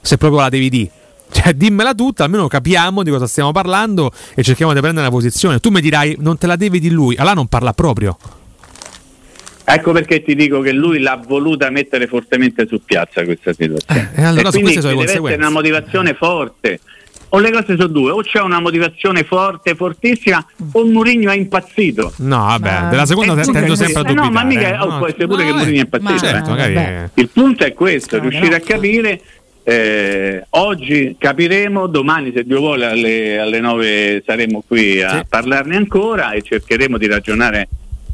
Se 0.00 0.16
proprio 0.16 0.40
la 0.40 0.48
devi 0.48 0.70
dire. 0.70 0.90
Cioè, 1.30 1.52
dimmela 1.52 1.92
tutta, 1.92 2.24
almeno 2.24 2.46
capiamo 2.48 3.02
di 3.02 3.10
cosa 3.10 3.26
stiamo 3.26 3.52
parlando 3.52 4.10
e 4.34 4.42
cerchiamo 4.42 4.72
di 4.72 4.80
prendere 4.80 5.06
una 5.08 5.14
posizione. 5.14 5.58
Tu 5.60 5.68
mi 5.68 5.82
dirai, 5.82 6.16
non 6.20 6.38
te 6.38 6.46
la 6.46 6.56
devi 6.56 6.80
di 6.80 6.88
lui, 6.88 7.16
allora 7.16 7.34
non 7.34 7.48
parla 7.48 7.74
proprio. 7.74 8.16
Ecco 9.70 9.92
perché 9.92 10.22
ti 10.22 10.34
dico 10.34 10.60
che 10.60 10.72
lui 10.72 10.98
l'ha 11.00 11.20
voluta 11.26 11.68
mettere 11.68 12.06
fortemente 12.06 12.66
su 12.66 12.80
piazza 12.84 13.22
questa 13.24 13.52
situazione. 13.52 14.12
Eh, 14.14 14.22
e 14.22 14.24
allora 14.24 14.50
su 14.50 14.58
quindi 14.60 14.72
queste 14.72 14.80
sono 14.80 14.92
le 15.00 15.00
ci 15.00 15.04
deve 15.04 15.04
essere 15.04 15.18
conseguenze. 15.20 15.36
una 15.40 15.50
motivazione 15.50 16.14
forte. 16.14 16.80
O 17.30 17.38
le 17.40 17.50
cose 17.50 17.76
sono 17.76 17.86
due, 17.88 18.10
o 18.12 18.22
c'è 18.22 18.40
una 18.40 18.58
motivazione 18.60 19.22
forte, 19.24 19.74
fortissima, 19.74 20.42
o 20.72 20.84
Mourinho 20.86 21.30
è 21.30 21.36
impazzito. 21.36 22.14
No, 22.20 22.38
vabbè, 22.38 22.80
Ma- 22.80 22.88
della 22.88 23.04
seconda 23.04 23.34
te- 23.34 23.52
tendo 23.52 23.74
sempre 23.74 24.00
a 24.00 24.02
dubitare. 24.04 24.26
No, 24.28 24.32
ma 24.32 24.44
mica- 24.44 24.74
eh. 24.74 24.78
oh, 24.78 24.96
può 24.96 25.06
essere 25.08 25.26
pure 25.26 25.44
che 25.44 25.52
Mourinho 25.52 25.76
è 25.76 25.80
impazzito, 25.80 26.10
ma- 26.12 26.18
Certo, 26.18 26.56
eh. 26.56 27.10
Il 27.12 27.28
punto 27.28 27.64
è 27.64 27.74
questo, 27.74 28.06
Strano, 28.16 28.28
riuscire 28.30 28.48
no? 28.48 28.56
a 28.56 28.60
capire. 28.60 29.20
eh, 29.64 30.46
oggi 30.50 31.16
capiremo, 31.18 31.86
domani 31.88 32.32
se 32.34 32.44
Dio 32.44 32.58
vuole 32.60 32.86
alle, 32.86 33.38
alle 33.38 33.60
9 33.60 34.22
saremo 34.24 34.64
qui 34.66 35.02
a 35.02 35.18
Sì. 35.18 35.24
parlarne 35.28 35.76
ancora 35.76 36.30
e 36.32 36.40
cercheremo 36.40 36.96
di 36.96 37.06
ragionare 37.06 37.68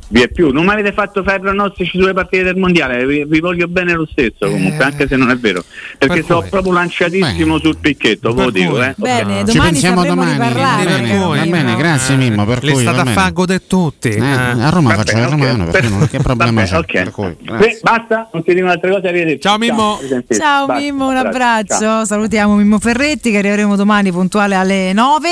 via 0.08 0.26
più. 0.28 0.50
Non 0.52 0.64
mi 0.64 0.70
avete 0.72 0.92
fatto 0.92 1.22
fare 1.22 1.40
pronostici 1.40 1.98
sulle 1.98 2.12
partite 2.12 2.42
del 2.44 2.56
mondiale, 2.56 3.04
vi, 3.06 3.24
vi 3.24 3.40
voglio 3.40 3.66
bene 3.68 3.92
lo 3.94 4.06
stesso 4.10 4.48
comunque, 4.50 4.82
Eh. 4.82 4.86
anche 4.86 5.06
se 5.08 5.16
non 5.16 5.30
è 5.30 5.36
vero. 5.36 5.64
Perché 5.98 6.14
Per 6.16 6.24
sono 6.24 6.40
cui. 6.40 6.48
proprio 6.50 6.72
lanciatissimo 6.72 7.54
Beh. 7.54 7.60
sul 7.62 7.76
picchetto, 7.78 8.32
ve 8.34 8.44
lo 8.44 8.50
Per 8.50 8.60
dico. 8.62 8.82
Eh. 8.82 8.94
Bene, 8.96 9.38
Ci 9.44 9.50
Ci 9.52 9.56
domani 9.56 9.70
pensiamo 9.72 10.04
domani. 10.04 10.32
di 10.32 10.38
parlare. 10.38 10.84
va 10.84 10.90
bene, 10.90 11.08
caro 11.08 11.28
va 11.28 11.44
bene, 11.44 11.76
grazie 11.76 12.16
Mimmo. 12.16 12.44
Per 12.44 12.62
Le 12.64 12.72
cui, 12.72 12.82
sta 12.82 12.90
va 12.90 12.96
da 12.98 13.02
bene. 13.04 13.14
fa 13.16 13.30
godere 13.30 13.66
tutti. 13.66 14.08
Eh, 14.08 14.18
eh. 14.18 14.22
a 14.22 14.68
Roma 14.68 14.88
Va 14.90 14.94
faccio 14.96 15.12
bene, 15.14 15.24
il 15.26 15.30
romano, 15.32 15.64
perché 15.70 15.88
non, 15.88 16.08
che 16.08 16.18
problema 16.18 16.62
c'è? 16.62 16.68
bene, 16.70 16.78
ok. 16.78 16.92
Per 16.92 17.10
cui, 17.10 17.78
basta, 17.82 18.28
non 18.32 18.42
ti 18.44 18.52
dico 18.54 18.64
un'altra 18.66 18.90
cosa, 18.90 19.08
arrivederci. 19.08 19.40
Ciao, 19.40 19.58
Mimmo. 19.58 19.98
Ciao 20.28 20.66
Mimmo, 20.68 21.08
un 21.08 21.16
abbraccio. 21.16 22.04
Salutiamo 22.04 22.54
Mimmo 22.56 22.78
Ferretti 22.78 23.30
che 23.30 23.38
arriveremo 23.38 23.74
domani 23.76 24.12
puntuale 24.12 24.54
alle 24.54 24.92
9. 24.92 25.28